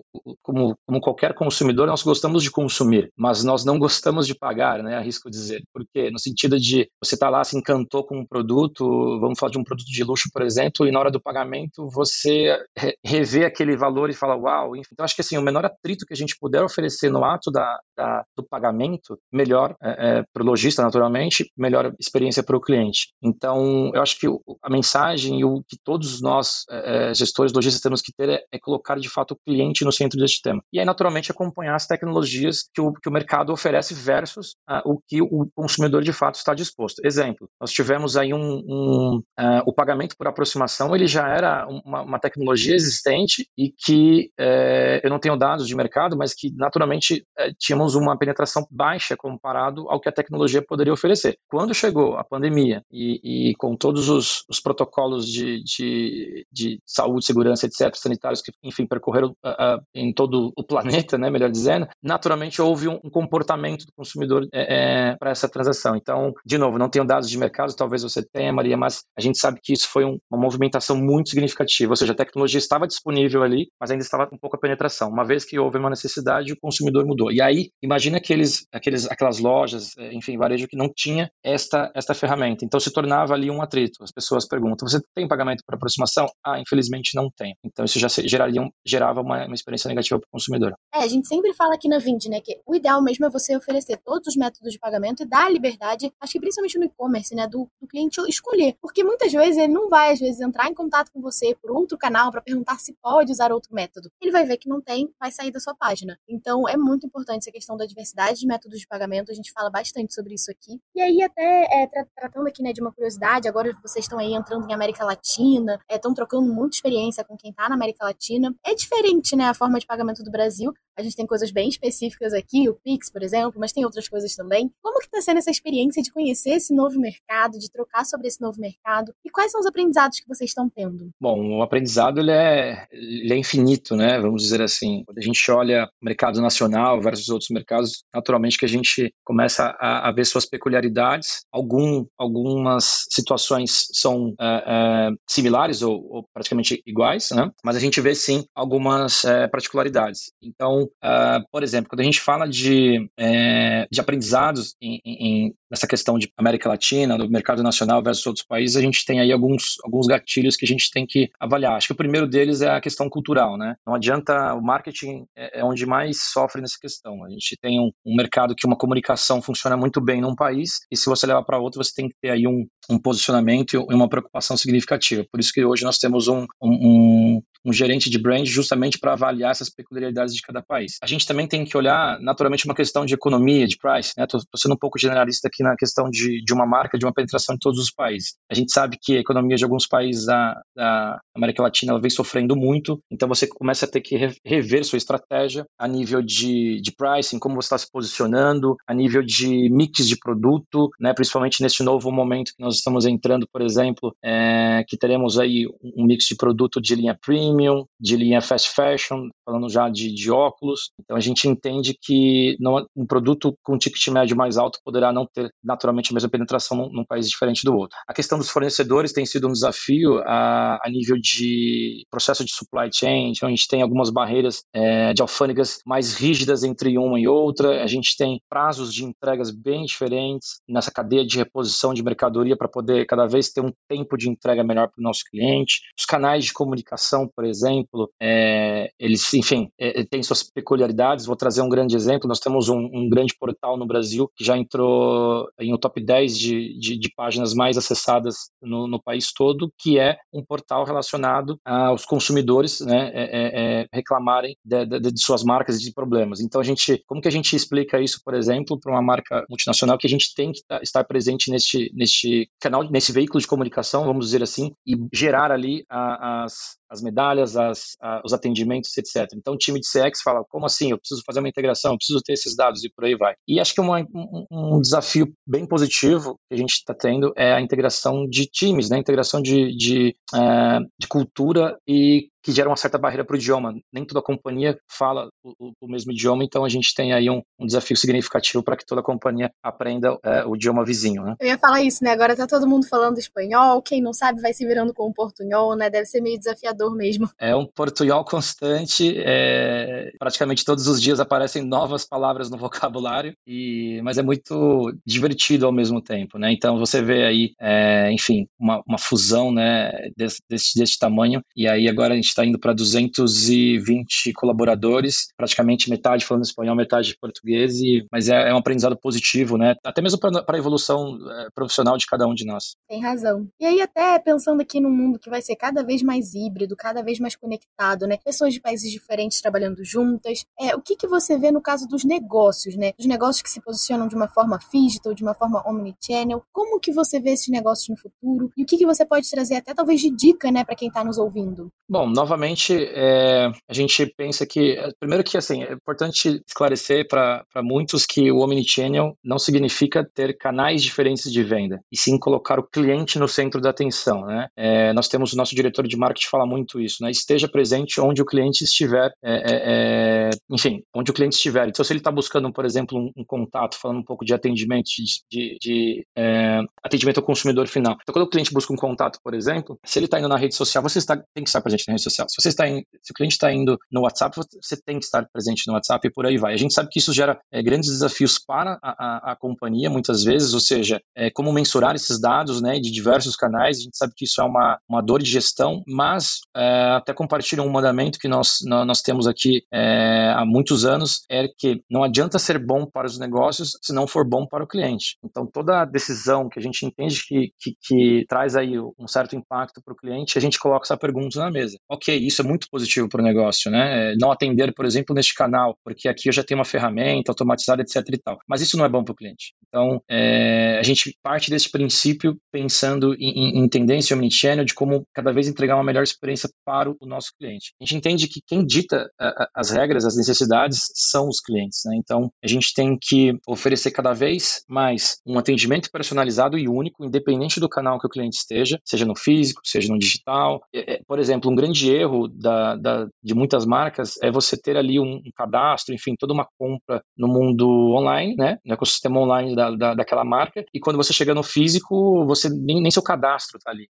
como, 0.42 0.76
como 0.86 1.00
qualquer 1.00 1.34
consumidor, 1.34 1.86
nós 1.86 2.02
gostamos 2.02 2.42
de 2.42 2.50
consumir, 2.50 3.10
mas 3.16 3.44
nós 3.44 3.64
não 3.64 3.78
gostamos 3.78 4.26
de 4.26 4.34
pagar, 4.34 4.82
né? 4.82 4.96
Arrisco 4.96 5.30
dizer. 5.30 5.62
Porque 5.72 6.10
no 6.10 6.18
sentido 6.18 6.57
de 6.58 6.88
você 7.02 7.14
está 7.14 7.28
lá, 7.28 7.44
se 7.44 7.56
encantou 7.56 8.04
com 8.04 8.18
um 8.18 8.26
produto, 8.26 9.18
vamos 9.20 9.38
falar 9.38 9.52
de 9.52 9.58
um 9.58 9.64
produto 9.64 9.86
de 9.86 10.04
luxo, 10.04 10.28
por 10.32 10.42
exemplo, 10.42 10.86
e 10.86 10.92
na 10.92 10.98
hora 10.98 11.10
do 11.10 11.20
pagamento 11.20 11.88
você 11.88 12.56
revê 13.04 13.44
aquele 13.44 13.76
valor 13.76 14.10
e 14.10 14.14
fala, 14.14 14.36
uau. 14.36 14.76
Então, 14.76 15.04
acho 15.04 15.14
que 15.14 15.20
assim, 15.20 15.36
o 15.36 15.42
menor 15.42 15.64
atrito 15.64 16.06
que 16.06 16.14
a 16.14 16.16
gente 16.16 16.36
puder 16.40 16.62
oferecer 16.62 17.10
no 17.10 17.24
ato 17.24 17.50
da, 17.50 17.78
da 17.96 18.24
do 18.36 18.42
pagamento, 18.42 19.18
melhor 19.32 19.74
é, 19.82 20.18
é, 20.18 20.24
para 20.32 20.42
o 20.42 20.46
lojista, 20.46 20.82
naturalmente, 20.82 21.50
melhor 21.56 21.92
experiência 21.98 22.42
para 22.42 22.56
o 22.56 22.60
cliente. 22.60 23.08
Então, 23.22 23.90
eu 23.94 24.02
acho 24.02 24.18
que 24.18 24.26
a 24.62 24.70
mensagem 24.70 25.40
e 25.40 25.44
o 25.44 25.62
que 25.68 25.76
todos 25.82 26.20
nós, 26.20 26.64
é, 26.70 27.10
é, 27.10 27.14
gestores 27.14 27.52
lojistas, 27.52 27.80
temos 27.80 28.00
que 28.00 28.12
ter 28.16 28.28
é, 28.28 28.44
é, 28.52 28.58
colocar 28.58 28.98
de 28.98 29.08
fato 29.08 29.32
o 29.32 29.38
cliente 29.46 29.84
no 29.84 29.92
centro 29.92 30.18
deste 30.18 30.42
tema. 30.42 30.62
E 30.72 30.78
aí, 30.78 30.84
naturalmente, 30.84 31.30
acompanhar 31.30 31.74
as 31.74 31.86
tecnologias 31.86 32.68
que 32.72 32.80
o, 32.80 32.92
que 32.92 33.08
o 33.08 33.12
mercado 33.12 33.52
oferece 33.52 33.94
versus 33.94 34.54
uh, 34.68 34.80
o 34.84 35.00
que 35.06 35.20
o 35.20 35.48
consumidor 35.54 36.02
de 36.02 36.12
fato 36.12 36.36
está 36.36 36.47
disposto. 36.54 37.00
Exemplo, 37.04 37.48
nós 37.60 37.72
tivemos 37.72 38.16
aí 38.16 38.32
um, 38.32 38.62
um 38.66 39.22
uh, 39.38 39.62
o 39.66 39.72
pagamento 39.72 40.16
por 40.16 40.26
aproximação, 40.26 40.94
ele 40.94 41.06
já 41.06 41.28
era 41.28 41.66
uma, 41.66 42.02
uma 42.02 42.18
tecnologia 42.18 42.74
existente 42.74 43.48
e 43.56 43.70
que 43.70 44.30
uh, 44.38 45.00
eu 45.02 45.10
não 45.10 45.18
tenho 45.18 45.36
dados 45.36 45.66
de 45.66 45.74
mercado, 45.74 46.16
mas 46.16 46.34
que 46.34 46.52
naturalmente 46.54 47.24
eh, 47.38 47.52
tínhamos 47.58 47.94
uma 47.94 48.16
penetração 48.16 48.66
baixa 48.70 49.16
comparado 49.16 49.88
ao 49.88 50.00
que 50.00 50.08
a 50.08 50.12
tecnologia 50.12 50.62
poderia 50.62 50.92
oferecer. 50.92 51.36
Quando 51.48 51.74
chegou 51.74 52.16
a 52.16 52.24
pandemia 52.24 52.82
e, 52.90 53.50
e 53.50 53.54
com 53.56 53.76
todos 53.76 54.08
os, 54.08 54.44
os 54.48 54.60
protocolos 54.60 55.26
de, 55.26 55.62
de, 55.62 56.46
de, 56.52 56.80
saúde, 56.86 57.24
segurança, 57.24 57.66
etc., 57.66 57.94
sanitários 57.94 58.42
que, 58.42 58.52
enfim, 58.62 58.86
percorreram 58.86 59.28
uh, 59.44 59.76
uh, 59.76 59.82
em 59.94 60.12
todo 60.12 60.52
o 60.56 60.64
planeta, 60.64 61.16
né, 61.18 61.30
melhor 61.30 61.50
dizendo, 61.50 61.88
naturalmente 62.02 62.60
houve 62.60 62.88
um, 62.88 62.98
um 63.04 63.10
comportamento 63.10 63.86
do 63.86 63.92
consumidor 63.92 64.46
é, 64.52 65.10
é, 65.10 65.16
para 65.16 65.30
essa 65.30 65.48
transação. 65.48 65.96
Então, 65.96 66.32
de 66.44 66.58
novo, 66.58 66.78
não 66.78 66.88
tenho 66.88 67.04
dados 67.04 67.28
de 67.28 67.38
mercado, 67.38 67.74
talvez 67.74 68.02
você 68.02 68.22
tenha, 68.22 68.52
Maria, 68.52 68.76
mas 68.76 69.02
a 69.16 69.20
gente 69.20 69.38
sabe 69.38 69.60
que 69.62 69.72
isso 69.72 69.88
foi 69.88 70.04
um, 70.04 70.18
uma 70.30 70.40
movimentação 70.40 70.96
muito 70.96 71.30
significativa, 71.30 71.92
ou 71.92 71.96
seja, 71.96 72.12
a 72.12 72.16
tecnologia 72.16 72.58
estava 72.58 72.86
disponível 72.86 73.42
ali, 73.42 73.68
mas 73.80 73.90
ainda 73.90 74.02
estava 74.02 74.26
com 74.26 74.36
pouca 74.38 74.58
penetração. 74.58 75.08
Uma 75.08 75.24
vez 75.24 75.44
que 75.44 75.58
houve 75.58 75.78
uma 75.78 75.90
necessidade, 75.90 76.52
o 76.52 76.56
consumidor 76.60 77.06
mudou. 77.06 77.30
E 77.32 77.40
aí, 77.40 77.70
imagina 77.82 78.18
aqueles, 78.18 78.66
aqueles, 78.72 79.10
aquelas 79.10 79.38
lojas, 79.38 79.96
é, 79.98 80.12
enfim, 80.12 80.36
varejo 80.36 80.68
que 80.68 80.76
não 80.76 80.90
tinha 80.94 81.30
esta, 81.42 81.90
esta 81.94 82.14
ferramenta. 82.14 82.64
Então, 82.64 82.80
se 82.80 82.92
tornava 82.92 83.34
ali 83.34 83.50
um 83.50 83.62
atrito. 83.62 84.02
As 84.02 84.12
pessoas 84.12 84.46
perguntam, 84.46 84.88
você 84.88 85.00
tem 85.14 85.26
pagamento 85.26 85.62
por 85.66 85.74
aproximação? 85.74 86.26
Ah, 86.44 86.60
infelizmente 86.60 87.14
não 87.14 87.30
tem. 87.36 87.54
Então, 87.64 87.84
isso 87.84 87.98
já 87.98 88.08
geraria, 88.08 88.62
gerava 88.86 89.20
uma, 89.20 89.46
uma 89.46 89.54
experiência 89.54 89.88
negativa 89.88 90.18
para 90.18 90.26
o 90.26 90.30
consumidor. 90.30 90.74
É, 90.94 90.98
a 91.00 91.08
gente 91.08 91.26
sempre 91.28 91.52
fala 91.54 91.74
aqui 91.74 91.88
na 91.88 91.98
Vind, 91.98 92.26
né, 92.28 92.40
que 92.40 92.58
o 92.66 92.74
ideal 92.74 93.02
mesmo 93.02 93.26
é 93.26 93.30
você 93.30 93.56
oferecer 93.56 93.98
todos 94.04 94.28
os 94.28 94.36
métodos 94.36 94.72
de 94.72 94.78
pagamento 94.78 95.22
e 95.22 95.26
dar 95.26 95.46
a 95.46 95.50
liberdade, 95.50 96.10
acho 96.28 96.32
que 96.32 96.40
principalmente 96.40 96.78
no 96.78 96.84
e-commerce, 96.84 97.34
né, 97.34 97.46
do, 97.48 97.68
do 97.80 97.88
cliente 97.88 98.20
escolher. 98.28 98.76
Porque 98.80 99.02
muitas 99.02 99.32
vezes 99.32 99.56
ele 99.56 99.72
não 99.72 99.88
vai, 99.88 100.12
às 100.12 100.20
vezes, 100.20 100.40
entrar 100.40 100.68
em 100.68 100.74
contato 100.74 101.10
com 101.10 101.20
você 101.20 101.56
por 101.60 101.70
outro 101.70 101.96
canal 101.96 102.30
para 102.30 102.42
perguntar 102.42 102.78
se 102.78 102.94
pode 103.02 103.32
usar 103.32 103.50
outro 103.50 103.74
método. 103.74 104.10
Ele 104.20 104.30
vai 104.30 104.44
ver 104.44 104.58
que 104.58 104.68
não 104.68 104.80
tem, 104.80 105.12
vai 105.18 105.32
sair 105.32 105.50
da 105.50 105.58
sua 105.58 105.74
página. 105.74 106.18
Então, 106.28 106.68
é 106.68 106.76
muito 106.76 107.06
importante 107.06 107.42
essa 107.42 107.50
questão 107.50 107.76
da 107.76 107.86
diversidade 107.86 108.40
de 108.40 108.46
métodos 108.46 108.78
de 108.78 108.86
pagamento. 108.86 109.32
A 109.32 109.34
gente 109.34 109.50
fala 109.52 109.70
bastante 109.70 110.14
sobre 110.14 110.34
isso 110.34 110.50
aqui. 110.50 110.80
E 110.94 111.00
aí, 111.00 111.22
até 111.22 111.82
é, 111.82 111.86
tra 111.86 112.06
tratando 112.14 112.48
aqui 112.48 112.62
né, 112.62 112.72
de 112.72 112.80
uma 112.80 112.92
curiosidade, 112.92 113.48
agora 113.48 113.72
vocês 113.82 114.04
estão 114.04 114.18
aí 114.18 114.34
entrando 114.34 114.68
em 114.68 114.74
América 114.74 115.04
Latina, 115.04 115.80
estão 115.90 116.12
é, 116.12 116.14
trocando 116.14 116.52
muita 116.52 116.76
experiência 116.76 117.24
com 117.24 117.36
quem 117.36 117.50
está 117.50 117.68
na 117.68 117.74
América 117.74 118.04
Latina. 118.04 118.54
É 118.64 118.74
diferente, 118.74 119.34
né, 119.34 119.44
a 119.44 119.54
forma 119.54 119.78
de 119.78 119.86
pagamento 119.86 120.22
do 120.22 120.30
Brasil. 120.30 120.72
A 120.98 121.02
gente 121.02 121.14
tem 121.14 121.26
coisas 121.26 121.52
bem 121.52 121.68
específicas 121.68 122.34
aqui, 122.34 122.68
o 122.68 122.74
Pix, 122.74 123.08
por 123.08 123.22
exemplo, 123.22 123.54
mas 123.60 123.72
tem 123.72 123.84
outras 123.84 124.08
coisas 124.08 124.34
também. 124.34 124.68
Como 124.82 124.98
que 124.98 125.06
está 125.06 125.20
sendo 125.20 125.38
essa 125.38 125.50
experiência 125.50 126.02
de 126.02 126.10
conhecer 126.10 126.50
esse 126.50 126.74
novo 126.74 126.98
mercado, 126.98 127.56
de 127.56 127.70
trocar 127.70 128.04
sobre 128.04 128.26
esse 128.26 128.40
novo 128.40 128.60
mercado? 128.60 129.12
E 129.24 129.30
quais 129.30 129.52
são 129.52 129.60
os 129.60 129.66
aprendizados 129.66 130.18
que 130.18 130.26
vocês 130.26 130.50
estão 130.50 130.68
tendo? 130.68 131.10
Bom, 131.20 131.58
o 131.58 131.62
aprendizado 131.62 132.18
ele 132.18 132.32
é, 132.32 132.88
ele 132.90 133.32
é 133.32 133.36
infinito, 133.36 133.94
né? 133.94 134.18
Vamos 134.18 134.42
dizer 134.42 134.60
assim. 134.60 135.04
Quando 135.06 135.18
a 135.18 135.22
gente 135.22 135.50
olha 135.52 135.88
o 136.02 136.04
mercado 136.04 136.40
nacional 136.40 137.00
versus 137.00 137.28
outros 137.28 137.50
mercados, 137.50 138.02
naturalmente 138.12 138.58
que 138.58 138.64
a 138.64 138.68
gente 138.68 139.14
começa 139.24 139.76
a, 139.78 140.08
a 140.08 140.12
ver 140.12 140.24
suas 140.24 140.46
peculiaridades. 140.46 141.44
Algum, 141.52 142.04
algumas 142.18 143.06
situações 143.08 143.86
são 143.92 144.30
uh, 144.30 145.12
uh, 145.12 145.16
similares 145.28 145.82
ou, 145.82 146.04
ou, 146.10 146.24
praticamente 146.34 146.82
iguais, 146.84 147.30
né? 147.30 147.48
Mas 147.64 147.76
a 147.76 147.80
gente 147.80 148.00
vê 148.00 148.16
sim 148.16 148.44
algumas 148.52 149.22
uh, 149.22 149.48
particularidades. 149.50 150.32
Então, 150.42 150.87
uh, 151.04 151.44
por 151.50 151.62
exemplo, 151.62 151.88
quando 151.88 152.00
a 152.00 152.04
gente 152.04 152.20
fala 152.20 152.48
de, 152.48 153.08
é, 153.16 153.86
de 153.90 154.00
aprendizados 154.00 154.74
em, 154.80 155.00
em, 155.04 155.54
nessa 155.70 155.86
questão 155.86 156.18
de 156.18 156.30
América 156.36 156.68
Latina, 156.68 157.16
do 157.16 157.30
mercado 157.30 157.62
nacional 157.62 158.02
versus 158.02 158.26
outros 158.26 158.44
países, 158.44 158.76
a 158.76 158.80
gente 158.80 159.04
tem 159.04 159.20
aí 159.20 159.32
alguns, 159.32 159.76
alguns 159.84 160.06
gatilhos 160.06 160.56
que 160.56 160.64
a 160.64 160.68
gente 160.68 160.90
tem 160.90 161.06
que 161.06 161.30
avaliar. 161.38 161.74
Acho 161.74 161.88
que 161.88 161.92
o 161.92 161.96
primeiro 161.96 162.26
deles 162.26 162.60
é 162.60 162.70
a 162.70 162.80
questão 162.80 163.08
cultural, 163.08 163.56
né? 163.56 163.76
Não 163.86 163.94
adianta, 163.94 164.54
o 164.54 164.62
marketing 164.62 165.26
é, 165.36 165.60
é 165.60 165.64
onde 165.64 165.86
mais 165.86 166.18
sofre 166.32 166.60
nessa 166.60 166.78
questão. 166.80 167.24
A 167.24 167.30
gente 167.30 167.56
tem 167.60 167.80
um, 167.80 167.90
um 168.04 168.16
mercado 168.16 168.54
que 168.54 168.66
uma 168.66 168.76
comunicação 168.76 169.42
funciona 169.42 169.76
muito 169.76 170.00
bem 170.00 170.20
num 170.20 170.34
país 170.34 170.80
e 170.90 170.96
se 170.96 171.06
você 171.06 171.26
levar 171.26 171.42
para 171.42 171.58
outro, 171.58 171.82
você 171.82 171.92
tem 171.94 172.08
que 172.08 172.14
ter 172.20 172.30
aí 172.30 172.46
um, 172.46 172.66
um 172.90 172.98
posicionamento 172.98 173.74
e 173.74 173.94
uma 173.94 174.08
preocupação 174.08 174.56
significativa. 174.56 175.24
Por 175.30 175.40
isso 175.40 175.52
que 175.52 175.64
hoje 175.64 175.84
nós 175.84 175.98
temos 175.98 176.28
um, 176.28 176.46
um, 176.62 177.42
um 177.64 177.72
gerente 177.72 178.10
de 178.10 178.18
brand 178.18 178.46
justamente 178.46 178.98
para 178.98 179.12
avaliar 179.12 179.50
essas 179.50 179.70
peculiaridades 179.70 180.34
de 180.34 180.42
cada 180.42 180.62
país. 180.62 180.96
A 181.02 181.06
gente 181.06 181.26
também 181.26 181.46
tem 181.46 181.64
que 181.64 181.76
olhar, 181.76 182.18
naturalmente, 182.20 182.64
uma 182.64 182.74
questão 182.74 183.04
de 183.04 183.14
economia, 183.14 183.66
de 183.66 183.76
price. 183.76 184.12
Estou 184.16 184.40
né? 184.40 184.46
sendo 184.56 184.74
um 184.74 184.78
pouco 184.78 184.98
generalista 184.98 185.48
aqui 185.48 185.62
na 185.62 185.76
questão 185.76 186.10
de, 186.10 186.42
de 186.42 186.52
uma 186.52 186.66
marca, 186.66 186.98
de 186.98 187.04
uma 187.04 187.12
penetração 187.12 187.54
em 187.54 187.58
todos 187.58 187.78
os 187.78 187.90
países. 187.90 188.34
A 188.50 188.54
gente 188.54 188.72
sabe 188.72 188.98
que 189.00 189.16
a 189.16 189.20
economia 189.20 189.56
de 189.56 189.64
alguns 189.64 189.86
países 189.86 190.26
da, 190.26 190.60
da 190.74 191.20
América 191.34 191.62
Latina 191.62 191.92
ela 191.92 192.00
vem 192.00 192.10
sofrendo 192.10 192.56
muito, 192.56 193.00
então 193.10 193.28
você 193.28 193.46
começa 193.46 193.86
a 193.86 193.88
ter 193.88 194.00
que 194.00 194.16
rever 194.44 194.84
sua 194.84 194.96
estratégia 194.96 195.64
a 195.78 195.88
nível 195.88 196.22
de, 196.22 196.80
de 196.80 196.92
pricing, 196.92 197.38
como 197.38 197.54
você 197.54 197.66
está 197.66 197.78
se 197.78 197.90
posicionando, 197.90 198.76
a 198.86 198.94
nível 198.94 199.22
de 199.22 199.68
mix 199.70 200.06
de 200.06 200.16
produto, 200.16 200.90
né? 201.00 201.12
principalmente 201.14 201.62
nesse 201.62 201.82
novo 201.82 202.10
momento 202.10 202.52
que 202.56 202.62
nós 202.62 202.76
estamos 202.76 203.06
entrando, 203.06 203.46
por 203.52 203.62
exemplo, 203.62 204.14
é, 204.22 204.84
que 204.86 204.96
teremos 204.96 205.38
aí 205.38 205.66
um 205.96 206.04
mix 206.04 206.26
de 206.26 206.36
produto 206.36 206.80
de 206.80 206.94
linha 206.94 207.16
premium, 207.20 207.47
premium, 207.48 207.84
de 208.00 208.16
linha 208.16 208.40
fast 208.40 208.70
fashion, 208.70 209.28
falando 209.44 209.68
já 209.68 209.88
de, 209.88 210.12
de 210.14 210.30
óculos. 210.30 210.90
Então 211.00 211.16
a 211.16 211.20
gente 211.20 211.48
entende 211.48 211.96
que 212.00 212.56
não, 212.60 212.86
um 212.96 213.06
produto 213.06 213.54
com 213.62 213.78
ticket 213.78 214.08
médio 214.08 214.36
mais 214.36 214.56
alto 214.56 214.78
poderá 214.84 215.12
não 215.12 215.26
ter 215.26 215.50
naturalmente 215.62 216.12
a 216.12 216.14
mesma 216.14 216.28
penetração 216.28 216.76
num, 216.76 216.92
num 216.92 217.04
país 217.04 217.28
diferente 217.28 217.64
do 217.64 217.74
outro. 217.74 217.96
A 218.06 218.14
questão 218.14 218.38
dos 218.38 218.50
fornecedores 218.50 219.12
tem 219.12 219.24
sido 219.24 219.48
um 219.48 219.52
desafio 219.52 220.18
a, 220.26 220.78
a 220.84 220.90
nível 220.90 221.16
de 221.20 222.04
processo 222.10 222.44
de 222.44 222.52
supply 222.52 222.90
chain. 222.92 223.32
Então 223.34 223.48
a 223.48 223.50
gente 223.50 223.66
tem 223.68 223.82
algumas 223.82 224.10
barreiras 224.10 224.62
é, 224.72 225.12
de 225.12 225.22
alfândegas 225.22 225.78
mais 225.86 226.14
rígidas 226.14 226.62
entre 226.62 226.96
uma 226.98 227.18
e 227.18 227.26
outra. 227.26 227.82
A 227.82 227.86
gente 227.86 228.16
tem 228.16 228.40
prazos 228.48 228.92
de 228.92 229.04
entregas 229.04 229.50
bem 229.50 229.84
diferentes 229.84 230.60
nessa 230.68 230.90
cadeia 230.90 231.26
de 231.26 231.36
reposição 231.36 231.94
de 231.94 232.02
mercadoria 232.02 232.56
para 232.56 232.68
poder 232.68 233.06
cada 233.06 233.26
vez 233.26 233.50
ter 233.50 233.60
um 233.60 233.72
tempo 233.88 234.16
de 234.16 234.28
entrega 234.28 234.62
melhor 234.62 234.88
para 234.88 235.00
o 235.00 235.02
nosso 235.02 235.22
cliente. 235.30 235.80
Os 235.98 236.04
canais 236.04 236.44
de 236.44 236.52
comunicação 236.52 237.28
por 237.38 237.44
exemplo, 237.44 238.10
é, 238.20 238.90
eles, 238.98 239.32
enfim, 239.32 239.70
é, 239.78 240.00
é, 240.00 240.04
têm 240.04 240.20
suas 240.24 240.42
peculiaridades. 240.42 241.24
Vou 241.24 241.36
trazer 241.36 241.62
um 241.62 241.68
grande 241.68 241.94
exemplo. 241.94 242.26
Nós 242.26 242.40
temos 242.40 242.68
um, 242.68 242.90
um 242.92 243.08
grande 243.08 243.32
portal 243.38 243.76
no 243.76 243.86
Brasil 243.86 244.28
que 244.36 244.44
já 244.44 244.58
entrou 244.58 245.48
em 245.60 245.72
um 245.72 245.78
top 245.78 246.04
10 246.04 246.36
de, 246.36 246.78
de, 246.80 246.98
de 246.98 247.12
páginas 247.14 247.54
mais 247.54 247.78
acessadas 247.78 248.50
no, 248.60 248.88
no, 248.88 249.00
país 249.00 249.32
todo, 249.32 249.72
que 249.78 250.00
é 250.00 250.16
um 250.32 250.44
portal 250.44 250.84
relacionado 250.84 251.60
aos 251.64 252.04
consumidores 252.04 252.80
né, 252.80 253.12
é, 253.14 253.22
é, 253.22 253.82
é 253.82 253.86
reclamarem 253.92 254.56
de, 254.64 254.84
de, 254.86 255.12
de, 255.12 255.24
suas 255.24 255.44
marcas 255.44 255.76
e 255.76 255.84
de 255.84 255.92
problemas. 255.92 256.40
Então, 256.40 256.60
a 256.60 256.64
gente, 256.64 257.04
como 257.06 257.20
que 257.20 257.28
a 257.28 257.32
gente 257.32 257.54
explica 257.54 258.00
isso, 258.00 258.20
por 258.24 258.34
exemplo, 258.34 258.80
para 258.80 258.92
uma 258.92 259.02
marca 259.02 259.46
multinacional 259.48 259.96
que 259.96 260.08
a 260.08 260.10
gente 260.10 260.34
tem 260.34 260.50
que 260.50 260.60
estar 260.82 261.04
presente 261.04 261.52
neste, 261.52 261.88
neste 261.94 262.50
canal, 262.60 262.82
nesse 262.90 263.12
veículo 263.12 263.40
de 263.40 263.46
comunicação, 263.46 264.04
vamos 264.04 264.26
dizer 264.26 264.42
assim, 264.42 264.72
e 264.84 264.96
gerar 265.12 265.52
ali 265.52 265.84
a, 265.88 266.42
as, 266.42 266.78
as 266.90 267.02
medalhas, 267.02 267.56
as, 267.56 267.96
a, 268.00 268.22
os 268.24 268.32
atendimentos, 268.32 268.96
etc. 268.96 269.28
Então, 269.34 269.54
o 269.54 269.58
time 269.58 269.80
de 269.80 269.86
CX 269.86 270.22
fala, 270.22 270.44
como 270.48 270.66
assim? 270.66 270.90
Eu 270.90 270.98
preciso 270.98 271.22
fazer 271.24 271.40
uma 271.40 271.48
integração, 271.48 271.92
eu 271.92 271.98
preciso 271.98 272.20
ter 272.22 272.32
esses 272.32 272.56
dados 272.56 272.84
e 272.84 272.90
por 272.90 273.04
aí 273.04 273.16
vai. 273.16 273.34
E 273.46 273.60
acho 273.60 273.74
que 273.74 273.80
uma, 273.80 274.00
um, 274.00 274.46
um, 274.50 274.80
desafio 274.80 275.32
bem 275.46 275.66
positivo 275.66 276.38
que 276.48 276.54
a 276.54 276.58
gente 276.58 276.72
está 276.72 276.94
tendo 276.94 277.32
é 277.36 277.52
a 277.52 277.60
integração 277.60 278.26
de 278.28 278.46
times, 278.46 278.88
né? 278.88 278.98
integração 278.98 279.40
de, 279.42 279.76
de, 279.76 280.16
uh, 280.34 280.84
de 280.98 281.06
cultura 281.06 281.78
e 281.86 282.28
que 282.42 282.52
gera 282.52 282.68
uma 282.68 282.76
certa 282.76 282.98
barreira 282.98 283.24
para 283.24 283.34
o 283.34 283.36
idioma. 283.36 283.74
Nem 283.92 284.04
toda 284.04 284.22
companhia 284.22 284.78
fala 284.88 285.28
o, 285.42 285.72
o, 285.80 285.88
mesmo 285.88 286.12
idioma, 286.12 286.44
então 286.44 286.64
a 286.64 286.68
gente 286.68 286.94
tem 286.94 287.12
aí 287.12 287.28
um, 287.28 287.42
um 287.58 287.66
desafio 287.66 287.96
significativo 287.96 288.62
para 288.62 288.76
que 288.76 288.86
toda 288.86 289.02
companhia 289.02 289.50
aprenda 289.62 290.16
é, 290.22 290.44
o 290.44 290.54
idioma 290.54 290.84
vizinho. 290.84 291.22
Né? 291.22 291.34
Eu 291.40 291.48
ia 291.48 291.58
falar 291.58 291.82
isso, 291.82 292.04
né? 292.04 292.10
Agora 292.10 292.36
tá 292.36 292.46
todo 292.46 292.66
mundo 292.66 292.86
falando 292.88 293.18
espanhol, 293.18 293.82
quem 293.82 294.00
não 294.00 294.12
sabe 294.12 294.40
vai 294.40 294.52
se 294.52 294.66
virando 294.66 294.94
com 294.94 295.08
o 295.08 295.12
portunhol, 295.12 295.76
né? 295.76 295.90
Deve 295.90 296.06
ser 296.06 296.20
meio 296.20 296.38
desafiador 296.38 296.94
mesmo. 296.94 297.28
É 297.40 297.54
um 297.54 297.64
portunhol 297.64 298.24
constante, 298.24 299.14
é... 299.16 300.10
praticamente 300.18 300.64
todos 300.64 300.86
os 300.86 301.00
dias 301.00 301.20
aparecem 301.20 301.64
novas 301.64 302.04
palavras 302.04 302.50
no 302.50 302.58
vocabulário, 302.58 303.32
e... 303.46 304.00
mas 304.02 304.18
é 304.18 304.22
muito 304.22 304.92
divertido 305.06 305.64
ao 305.64 305.72
mesmo 305.72 306.02
tempo, 306.02 306.36
né? 306.36 306.52
Então 306.52 306.78
você 306.78 307.00
vê 307.00 307.24
aí, 307.24 307.52
é... 307.60 308.10
enfim, 308.12 308.46
uma, 308.58 308.82
uma 308.86 308.98
fusão, 308.98 309.52
né, 309.52 309.90
desse, 310.16 310.40
desse, 310.50 310.78
desse 310.78 310.98
tamanho, 310.98 311.40
e 311.56 311.66
aí 311.66 311.88
agora 311.88 312.12
a 312.12 312.16
gente 312.16 312.27
está 312.28 312.44
indo 312.44 312.58
para 312.58 312.72
220 312.72 314.32
colaboradores, 314.32 315.28
praticamente 315.36 315.90
metade 315.90 316.24
falando 316.24 316.44
espanhol, 316.44 316.76
metade 316.76 317.16
português, 317.20 317.80
e, 317.80 318.06
mas 318.10 318.28
é, 318.28 318.50
é 318.50 318.54
um 318.54 318.58
aprendizado 318.58 318.96
positivo, 318.96 319.56
né? 319.56 319.74
Até 319.84 320.00
mesmo 320.00 320.18
para 320.18 320.44
a 320.46 320.58
evolução 320.58 321.18
é, 321.30 321.48
profissional 321.54 321.96
de 321.96 322.06
cada 322.06 322.26
um 322.26 322.34
de 322.34 322.44
nós. 322.44 322.76
Tem 322.88 323.00
razão. 323.00 323.46
E 323.60 323.66
aí, 323.66 323.80
até 323.80 324.18
pensando 324.18 324.60
aqui 324.60 324.80
num 324.80 324.90
mundo 324.90 325.18
que 325.18 325.30
vai 325.30 325.42
ser 325.42 325.56
cada 325.56 325.82
vez 325.82 326.02
mais 326.02 326.34
híbrido, 326.34 326.76
cada 326.76 327.02
vez 327.02 327.18
mais 327.18 327.36
conectado, 327.36 328.06
né? 328.06 328.18
Pessoas 328.24 328.54
de 328.54 328.60
países 328.60 328.90
diferentes 328.90 329.40
trabalhando 329.40 329.84
juntas. 329.84 330.44
É, 330.60 330.74
o 330.74 330.80
que, 330.80 330.96
que 330.96 331.06
você 331.06 331.38
vê 331.38 331.50
no 331.50 331.60
caso 331.60 331.86
dos 331.86 332.04
negócios, 332.04 332.76
né? 332.76 332.92
Dos 332.96 333.06
negócios 333.06 333.42
que 333.42 333.50
se 333.50 333.60
posicionam 333.60 334.08
de 334.08 334.14
uma 334.14 334.28
forma 334.28 334.58
digital, 334.88 335.14
de 335.14 335.22
uma 335.22 335.34
forma 335.34 335.62
omnichannel. 335.66 336.42
Como 336.52 336.80
que 336.80 336.92
você 336.92 337.20
vê 337.20 337.30
esses 337.30 337.48
negócios 337.48 337.88
no 337.88 337.96
futuro? 337.96 338.50
E 338.56 338.62
o 338.62 338.66
que, 338.66 338.76
que 338.76 338.86
você 338.86 339.04
pode 339.04 339.30
trazer 339.30 339.56
até 339.56 339.74
talvez 339.74 340.00
de 340.00 340.10
dica, 340.10 340.50
né, 340.50 340.64
para 340.64 340.74
quem 340.74 340.88
está 340.88 341.04
nos 341.04 341.18
ouvindo? 341.18 341.70
Bom, 341.88 342.06
novamente, 342.18 342.74
é, 342.74 343.48
a 343.68 343.72
gente 343.72 344.04
pensa 344.16 344.44
que, 344.44 344.76
primeiro 344.98 345.22
que, 345.22 345.36
assim, 345.36 345.62
é 345.62 345.72
importante 345.72 346.42
esclarecer 346.44 347.06
para 347.06 347.44
muitos 347.62 348.04
que 348.04 348.32
o 348.32 348.40
Omnichannel 348.40 349.16
não 349.22 349.38
significa 349.38 350.04
ter 350.04 350.36
canais 350.36 350.82
diferentes 350.82 351.30
de 351.30 351.44
venda, 351.44 351.80
e 351.92 351.96
sim 351.96 352.18
colocar 352.18 352.58
o 352.58 352.64
cliente 352.64 353.20
no 353.20 353.28
centro 353.28 353.60
da 353.60 353.70
atenção, 353.70 354.26
né? 354.26 354.48
É, 354.56 354.92
nós 354.92 355.06
temos 355.06 355.32
o 355.32 355.36
nosso 355.36 355.54
diretor 355.54 355.86
de 355.86 355.96
marketing 355.96 356.28
fala 356.28 356.44
muito 356.44 356.80
isso, 356.80 357.04
né? 357.04 357.10
Esteja 357.10 357.46
presente 357.46 358.00
onde 358.00 358.20
o 358.20 358.26
cliente 358.26 358.64
estiver, 358.64 359.12
é, 359.22 359.34
é, 359.34 359.62
é 359.62 360.30
enfim, 360.50 360.82
onde 360.92 361.12
o 361.12 361.14
cliente 361.14 361.36
estiver. 361.36 361.68
Então, 361.68 361.84
se 361.84 361.92
ele 361.92 362.00
está 362.00 362.10
buscando, 362.10 362.52
por 362.52 362.64
exemplo, 362.64 362.98
um, 362.98 363.12
um, 363.16 363.24
contato, 363.24 363.78
falando 363.78 363.98
um 363.98 364.04
pouco 364.04 364.24
de 364.24 364.34
atendimento, 364.34 364.88
de, 364.88 365.04
de, 365.30 365.58
de 365.60 366.06
é, 366.16 366.60
atendimento 366.82 367.18
ao 367.18 367.24
consumidor 367.24 367.68
final. 367.68 367.96
Então, 368.02 368.12
quando 368.12 368.26
o 368.26 368.30
cliente 368.30 368.52
busca 368.52 368.72
um 368.72 368.76
contato, 368.76 369.20
por 369.22 369.34
exemplo, 369.34 369.78
se 369.84 370.00
ele 370.00 370.06
está 370.06 370.18
indo 370.18 370.28
na 370.28 370.36
rede 370.36 370.56
social, 370.56 370.82
você 370.82 370.98
está, 370.98 371.16
tem 371.16 371.44
que 371.44 371.48
estar 371.48 371.60
presente 371.60 371.86
na 371.86 371.92
rede 371.92 372.02
social. 372.02 372.07
Se 372.08 372.24
você 372.38 372.48
está 372.48 372.68
em, 372.68 372.84
se 373.02 373.12
o 373.12 373.14
cliente 373.14 373.34
está 373.34 373.52
indo 373.52 373.78
no 373.90 374.02
WhatsApp, 374.02 374.36
você 374.36 374.76
tem 374.84 374.98
que 374.98 375.04
estar 375.04 375.26
presente 375.32 375.66
no 375.66 375.74
WhatsApp 375.74 376.06
e 376.06 376.10
por 376.10 376.26
aí 376.26 376.36
vai. 376.36 376.54
A 376.54 376.56
gente 376.56 376.74
sabe 376.74 376.88
que 376.90 376.98
isso 376.98 377.12
gera 377.12 377.38
é, 377.52 377.62
grandes 377.62 377.90
desafios 377.90 378.38
para 378.38 378.78
a, 378.82 378.90
a, 378.90 379.32
a, 379.32 379.36
companhia, 379.36 379.90
muitas 379.90 380.24
vezes, 380.24 380.54
ou 380.54 380.60
seja, 380.60 381.00
é, 381.16 381.30
como 381.30 381.52
mensurar 381.52 381.94
esses 381.94 382.20
dados 382.20 382.60
né, 382.60 382.78
de 382.78 382.90
diversos 382.90 383.36
canais. 383.36 383.78
A 383.78 383.82
gente 383.82 383.96
sabe 383.96 384.12
que 384.16 384.24
isso 384.24 384.40
é 384.40 384.44
uma, 384.44 384.78
uma 384.88 385.02
dor 385.02 385.22
de 385.22 385.30
gestão, 385.30 385.82
mas 385.86 386.40
é, 386.56 386.92
até 386.96 387.12
compartilham 387.12 387.66
um 387.66 387.70
mandamento 387.70 388.18
que 388.18 388.28
nós, 388.28 388.58
nós 388.64 389.02
temos 389.02 389.26
aqui 389.26 389.62
é, 389.72 390.32
há 390.36 390.44
muitos 390.44 390.84
anos, 390.84 391.22
é 391.30 391.48
que 391.48 391.82
não 391.90 392.02
adianta 392.02 392.38
ser 392.38 392.58
bom 392.58 392.86
para 392.86 393.06
os 393.06 393.18
negócios 393.18 393.78
se 393.82 393.92
não 393.92 394.06
for 394.06 394.28
bom 394.28 394.46
para 394.46 394.64
o 394.64 394.66
cliente. 394.66 395.16
Então, 395.24 395.46
toda 395.46 395.84
decisão 395.84 396.48
que 396.48 396.58
a 396.58 396.62
gente 396.62 396.84
entende 396.84 397.22
que, 397.26 397.52
que, 397.58 397.76
que 397.80 398.24
traz 398.28 398.56
aí 398.56 398.78
um 398.78 399.06
certo 399.06 399.36
impacto 399.36 399.80
para 399.82 399.92
o 399.92 399.96
cliente, 399.96 400.38
a 400.38 400.40
gente 400.40 400.58
coloca 400.58 400.84
essa 400.84 400.96
pergunta 400.96 401.38
na 401.38 401.50
mesa. 401.50 401.76
Ok, 401.98 402.16
isso 402.16 402.42
é 402.42 402.44
muito 402.44 402.68
positivo 402.70 403.08
para 403.08 403.20
o 403.20 403.24
negócio, 403.24 403.70
né? 403.72 404.14
Não 404.20 404.30
atender, 404.30 404.72
por 404.72 404.86
exemplo, 404.86 405.12
neste 405.12 405.34
canal, 405.34 405.76
porque 405.84 406.08
aqui 406.08 406.28
eu 406.28 406.32
já 406.32 406.44
tenho 406.44 406.58
uma 406.58 406.64
ferramenta 406.64 407.32
automatizada, 407.32 407.82
etc 407.82 407.96
e 408.12 408.18
tal. 408.18 408.38
Mas 408.48 408.62
isso 408.62 408.76
não 408.76 408.84
é 408.84 408.88
bom 408.88 409.02
para 409.02 409.12
o 409.12 409.16
cliente. 409.16 409.52
Então, 409.66 410.00
é, 410.08 410.78
a 410.78 410.82
gente 410.84 411.12
parte 411.20 411.50
desse 411.50 411.68
princípio 411.68 412.38
pensando 412.52 413.14
em, 413.18 413.58
em 413.58 413.68
tendência 413.68 414.16
omnichannel 414.16 414.64
de 414.64 414.74
como 414.74 415.04
cada 415.12 415.32
vez 415.32 415.48
entregar 415.48 415.74
uma 415.74 415.82
melhor 415.82 416.04
experiência 416.04 416.48
para 416.64 416.88
o 416.88 416.96
nosso 417.02 417.32
cliente. 417.36 417.72
A 417.80 417.84
gente 417.84 417.96
entende 417.96 418.28
que 418.28 418.40
quem 418.46 418.64
dita 418.64 419.10
as 419.52 419.70
regras, 419.70 420.04
as 420.04 420.16
necessidades, 420.16 420.82
são 420.94 421.28
os 421.28 421.40
clientes. 421.40 421.80
Né? 421.84 421.96
Então, 421.96 422.30
a 422.42 422.46
gente 422.46 422.72
tem 422.72 422.96
que 423.00 423.36
oferecer 423.46 423.90
cada 423.90 424.12
vez 424.12 424.62
mais 424.68 425.18
um 425.26 425.36
atendimento 425.36 425.90
personalizado 425.90 426.56
e 426.56 426.68
único, 426.68 427.04
independente 427.04 427.58
do 427.58 427.68
canal 427.68 427.98
que 427.98 428.06
o 428.06 428.10
cliente 428.10 428.36
esteja, 428.36 428.78
seja 428.84 429.04
no 429.04 429.16
físico, 429.16 429.60
seja 429.64 429.92
no 429.92 429.98
digital. 429.98 430.60
É, 430.72 430.94
é, 430.94 431.00
por 431.06 431.18
exemplo, 431.18 431.50
um 431.50 431.54
grande 431.54 431.87
erro 431.90 432.28
da, 432.28 432.76
da, 432.76 433.06
de 433.22 433.34
muitas 433.34 433.64
marcas 433.64 434.14
é 434.22 434.30
você 434.30 434.56
ter 434.60 434.76
ali 434.76 434.98
um, 434.98 435.16
um, 435.16 435.30
cadastro, 435.36 435.94
enfim, 435.94 436.14
toda 436.18 436.32
uma 436.32 436.46
compra 436.58 437.02
no 437.16 437.28
mundo 437.28 437.68
online, 437.94 438.34
né? 438.36 438.58
no 438.64 438.74
ecossistema 438.74 439.20
online 439.20 439.54
da, 439.54 439.70
da, 439.70 439.94
daquela 439.94 440.24
marca, 440.24 440.64
e 440.72 440.80
quando 440.80 440.96
você 440.96 441.12
chega 441.12 441.34
no 441.34 441.42
físico, 441.42 442.24
você 442.26 442.48
nem, 442.48 442.80
nem 442.80 442.90
seu 442.90 443.02
cadastro 443.02 443.58
está 443.58 443.70
ali. 443.70 443.88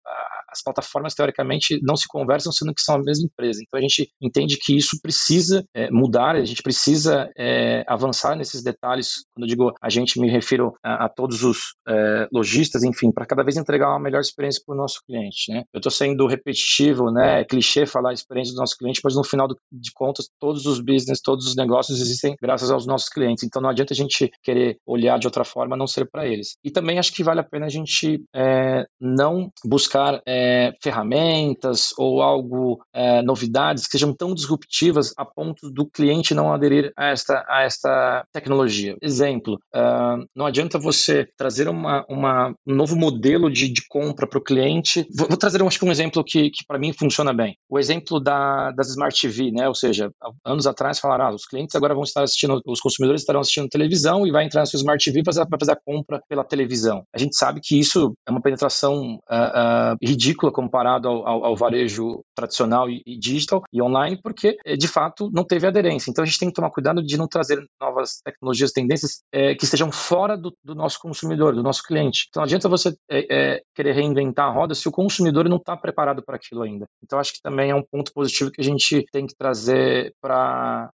As 0.50 0.64
plataformas, 0.64 1.14
teoricamente, 1.14 1.80
não 1.84 1.96
se 1.96 2.08
conversam, 2.08 2.52
sendo 2.52 2.74
que 2.74 2.82
são 2.82 2.96
a 2.96 3.04
mesma 3.04 3.26
empresa. 3.26 3.62
Então, 3.62 3.78
a 3.78 3.82
gente 3.82 4.10
entende 4.22 4.58
que 4.58 4.76
isso 4.76 5.00
precisa 5.02 5.66
é, 5.74 5.92
mudar, 5.92 6.36
a 6.36 6.46
gente 6.46 6.64
precisa 6.64 7.30
é, 7.38 7.84
avançar 7.88 8.36
nesses 8.36 8.64
detalhes. 8.64 9.26
Quando 9.34 9.44
eu 9.44 9.50
digo 9.50 9.74
a 9.82 9.90
gente, 9.90 10.20
me 10.20 10.30
refiro 10.30 10.74
a, 10.84 11.06
a 11.06 11.10
todos 11.10 11.44
os 11.44 11.76
é, 11.88 12.28
lojistas, 12.32 12.84
enfim, 12.84 13.12
para 13.12 13.26
cada 13.26 13.44
vez 13.44 13.58
entregar 13.58 13.90
uma 13.90 14.00
melhor 14.00 14.22
experiência 14.22 14.62
para 14.66 14.74
o 14.74 14.78
nosso 14.78 15.02
cliente. 15.06 15.52
Né? 15.52 15.64
Eu 15.74 15.80
estou 15.80 15.92
sendo 15.92 16.28
repetitivo, 16.28 17.12
né? 17.12 17.42
é 17.42 17.44
clichê 17.88 17.98
falar 17.98 18.10
a 18.12 18.14
experiência 18.14 18.54
do 18.54 18.60
nosso 18.60 18.78
cliente, 18.78 19.02
mas 19.04 19.16
no 19.16 19.24
final 19.24 19.48
de 19.48 19.92
contas, 19.94 20.30
todos 20.40 20.66
os 20.66 20.80
business, 20.80 21.22
todos 21.22 21.48
os 21.48 21.56
negócios 21.56 22.00
existem 22.00 22.36
graças 22.42 22.70
aos 22.70 22.86
nossos 22.86 23.10
clientes. 23.10 23.44
Então, 23.44 23.62
não 23.62 23.70
adianta 23.70 23.94
a 23.94 23.96
gente 23.96 24.30
querer 24.44 24.78
olhar 24.86 25.18
de 25.18 25.26
outra 25.28 25.44
forma, 25.44 25.76
a 25.76 25.78
não 25.78 25.88
ser 25.88 26.10
para 26.10 26.28
eles. 26.28 26.58
E 26.64 26.70
também 26.70 27.00
acho 27.00 27.14
que 27.14 27.24
vale 27.24 27.40
a 27.40 27.44
pena 27.44 27.66
a 27.66 27.70
gente 27.70 28.24
é, 28.36 28.86
não 29.00 29.52
buscar 29.66 30.22
é, 30.28 30.74
ferramentas 30.82 31.94
ou 31.98 32.22
algo, 32.22 32.80
é, 32.94 33.22
novidades 33.22 33.86
que 33.86 33.92
sejam 33.92 34.14
tão 34.14 34.34
disruptivas 34.34 35.14
a 35.18 35.26
ponto 35.26 35.72
do 35.72 35.86
cliente 35.86 36.34
não 36.34 36.52
aderir 36.52 36.92
a 36.98 37.08
esta, 37.08 37.46
a 37.48 37.64
esta 37.64 38.26
tecnologia. 38.34 38.96
Exemplo, 39.02 39.56
uh, 39.76 40.26
não 40.36 40.46
adianta 40.46 40.78
você 40.78 41.28
trazer 41.38 41.68
uma, 41.68 42.06
uma, 42.10 42.54
um 42.66 42.76
novo 42.76 42.96
modelo 42.96 43.50
de, 43.50 43.70
de 43.70 43.82
compra 43.88 44.28
para 44.28 44.40
o 44.40 44.44
cliente. 44.44 45.08
Vou, 45.16 45.28
vou, 45.28 45.38
trazer 45.38 45.62
acho 45.68 45.80
que 45.80 45.86
um 45.86 45.92
exemplo 45.92 46.24
que, 46.24 46.50
que 46.50 46.66
para 46.66 46.80
mim 46.80 46.94
funciona 46.94 47.34
bem. 47.34 47.56
O 47.70 47.77
exemplo 47.80 48.20
da, 48.20 48.72
das 48.72 48.90
Smart 48.90 49.20
TV, 49.20 49.52
né? 49.52 49.68
ou 49.68 49.76
seja, 49.76 50.12
anos 50.46 50.68
atrás 50.68 51.00
falaram, 51.00 51.26
ah, 51.26 51.34
os 51.34 51.46
clientes 51.46 51.76
agora 51.76 51.94
vão 51.94 52.04
estar 52.04 52.24
assistindo, 52.24 52.62
os 52.66 52.80
consumidores 52.80 53.22
estarão 53.22 53.42
assistindo 53.42 53.68
televisão 53.70 54.26
e 54.26 54.32
vai 54.32 54.46
entrar 54.46 54.62
na 54.62 54.66
sua 54.66 54.78
Smart 54.78 55.04
TV 55.04 55.24
para 55.24 55.34
fazer 55.60 55.72
a 55.72 55.76
compra 55.76 56.22
pela 56.30 56.44
televisão. 56.44 57.04
A 57.14 57.18
gente 57.18 57.36
sabe 57.36 57.60
que 57.62 57.80
isso 57.80 58.14
é 58.28 58.32
uma 58.32 58.42
penetração 58.42 59.16
uh, 59.30 59.94
uh, 59.94 59.98
ridícula 60.02 60.52
comparado 60.52 61.08
ao, 61.08 61.28
ao, 61.28 61.46
ao 61.46 61.56
varejo 61.56 62.22
tradicional 62.38 62.88
e, 62.88 63.18
digital 63.18 63.64
e 63.74 63.82
online, 63.82 64.20
porque 64.22 64.58
eh, 64.64 64.78
de 64.78 64.88
fato 64.88 65.30
não 65.34 65.44
teve 65.44 65.66
aderência. 65.66 66.12
Então 66.12 66.24
a 66.24 66.26
gente 66.26 66.38
tem 66.38 66.50
que 66.50 66.54
tomar 66.54 66.70
cuidado 66.70 67.04
de 67.04 67.18
não 67.18 67.28
trazer 67.28 67.66
novas 67.82 68.20
tecnologias, 68.24 68.72
tendências 68.72 69.24
é, 69.34 69.56
que 69.56 69.66
estejam 69.66 69.92
fora 69.92 70.38
do, 70.38 70.54
do, 70.64 70.76
nosso 70.76 71.00
consumidor, 71.00 71.56
do 71.56 71.64
nosso 71.64 71.82
cliente. 71.82 72.28
Então 72.30 72.42
não 72.42 72.46
adianta 72.46 72.70
você 72.70 72.96
é, 73.10 73.56
é, 73.56 73.62
querer 73.74 73.94
reinventar 73.94 74.48
a 74.48 74.54
roda 74.54 74.76
se 74.76 74.88
o 74.88 74.92
consumidor 74.92 75.50
não 75.50 75.58
está 75.58 75.76
preparado 75.76 76.24
para 76.24 76.36
aquilo 76.36 76.62
ainda. 76.62 76.86
Então 77.04 77.18
acho 77.18 77.34
que 77.34 77.42
também 77.42 77.72
é 77.72 77.76
um 77.76 77.84
ponto 77.84 78.14
positivo 78.14 78.52
que 78.52 78.62
a 78.62 78.64
gente 78.64 79.04
tem 79.12 79.26
que 79.26 79.36
trazer 79.36 80.14
para 80.22 80.92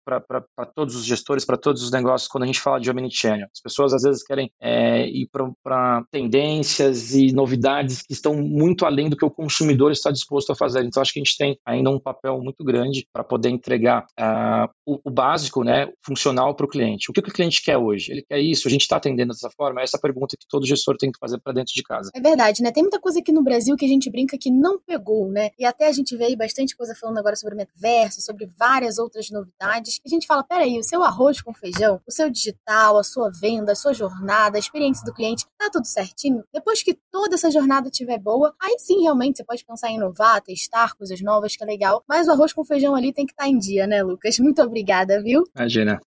todos 0.74 0.96
os 0.96 1.04
gestores, 1.04 1.44
para 1.44 1.56
todos 1.56 1.82
os 1.82 1.92
negócios 1.92 2.28
quando 2.28 2.44
a 2.44 2.46
gente 2.46 2.60
fala 2.60 2.80
de 2.80 2.90
omnichannel. 2.90 3.46
As 3.54 3.60
pessoas 3.62 3.94
às 3.94 4.02
vezes 4.02 4.24
querem 4.24 4.50
ir 4.60 5.28
para 5.62 6.02
tendências 6.10 7.14
e 7.14 7.32
novidades 7.32 8.02
que 8.02 8.12
estão 8.12 8.34
muito 8.34 8.84
além 8.84 9.08
do 9.08 9.16
que 9.16 9.24
o 9.24 9.30
consumidor 9.30 9.92
está 9.92 10.10
disposto 10.10 10.50
a 10.50 10.56
fazer. 10.56 10.84
Então 10.84 11.00
acho 11.00 11.12
que 11.12 11.20
a 11.20 11.22
gente 11.22 11.27
gente 11.28 11.36
tem 11.36 11.58
ainda 11.64 11.90
um 11.90 12.00
papel 12.00 12.40
muito 12.40 12.64
grande 12.64 13.06
para 13.12 13.22
poder 13.22 13.50
entregar 13.50 14.06
uh, 14.18 14.68
o, 14.86 15.00
o, 15.04 15.10
básico, 15.10 15.62
né, 15.62 15.88
funcional 16.04 16.54
para 16.54 16.66
o 16.66 16.68
cliente. 16.68 17.10
O 17.10 17.12
que, 17.12 17.22
que 17.22 17.28
o 17.28 17.32
cliente 17.32 17.62
quer 17.62 17.76
hoje? 17.76 18.12
Ele 18.12 18.22
quer 18.22 18.40
isso? 18.40 18.66
A 18.66 18.70
gente 18.70 18.82
está 18.82 18.96
atendendo 18.96 19.32
dessa 19.32 19.50
forma? 19.50 19.82
Essa 19.82 19.96
é 19.96 19.98
a 19.98 20.00
pergunta 20.00 20.36
que 20.38 20.46
todo 20.48 20.66
gestor 20.66 20.96
tem 20.96 21.12
que 21.12 21.18
fazer 21.18 21.38
para 21.40 21.52
dentro 21.52 21.74
de 21.74 21.82
casa. 21.82 22.10
É 22.14 22.20
verdade, 22.20 22.62
né? 22.62 22.72
Tem 22.72 22.82
muita 22.82 23.00
coisa 23.00 23.20
aqui 23.20 23.32
no 23.32 23.42
Brasil 23.42 23.76
que 23.76 23.84
a 23.84 23.88
gente 23.88 24.10
brinca 24.10 24.38
que 24.38 24.50
não 24.50 24.80
pegou, 24.80 25.30
né? 25.30 25.50
E 25.58 25.64
até 25.64 25.88
a 25.88 25.92
gente 25.92 26.16
vê 26.16 26.24
aí 26.24 26.36
bastante 26.36 26.76
coisa 26.76 26.94
falando 26.94 27.18
agora 27.18 27.36
sobre 27.36 27.54
metaverso, 27.54 28.20
sobre 28.20 28.48
várias 28.58 28.98
outras 28.98 29.30
novidades. 29.30 30.00
A 30.04 30.08
gente 30.08 30.26
fala, 30.26 30.42
peraí, 30.42 30.78
o 30.78 30.82
seu 30.82 31.02
arroz 31.02 31.40
com 31.42 31.52
feijão, 31.52 32.00
o 32.06 32.12
seu 32.12 32.30
digital, 32.30 32.98
a 32.98 33.04
sua 33.04 33.30
venda, 33.30 33.72
a 33.72 33.76
sua 33.76 33.92
jornada, 33.92 34.56
a 34.56 34.60
experiência 34.60 35.04
do 35.04 35.12
cliente, 35.12 35.44
tá 35.58 35.68
tudo 35.70 35.86
certinho? 35.86 36.42
Depois 36.52 36.82
que 36.82 36.98
toda 37.10 37.34
essa 37.34 37.50
jornada 37.50 37.88
estiver 37.88 38.18
boa, 38.18 38.54
aí 38.60 38.76
sim, 38.78 39.02
realmente, 39.02 39.38
você 39.38 39.44
pode 39.44 39.64
pensar 39.64 39.90
em 39.90 39.96
inovar, 39.96 40.40
testar 40.42 40.94
coisas 40.94 41.17
novas, 41.20 41.56
que 41.56 41.62
é 41.62 41.66
legal. 41.66 42.02
Mas 42.08 42.28
o 42.28 42.32
arroz 42.32 42.52
com 42.52 42.64
feijão 42.64 42.94
ali 42.94 43.12
tem 43.12 43.26
que 43.26 43.32
estar 43.32 43.44
tá 43.44 43.48
em 43.48 43.58
dia, 43.58 43.86
né, 43.86 44.02
Lucas? 44.02 44.38
Muito 44.38 44.62
obrigada, 44.62 45.22
viu? 45.22 45.44
Imagina. 45.56 46.00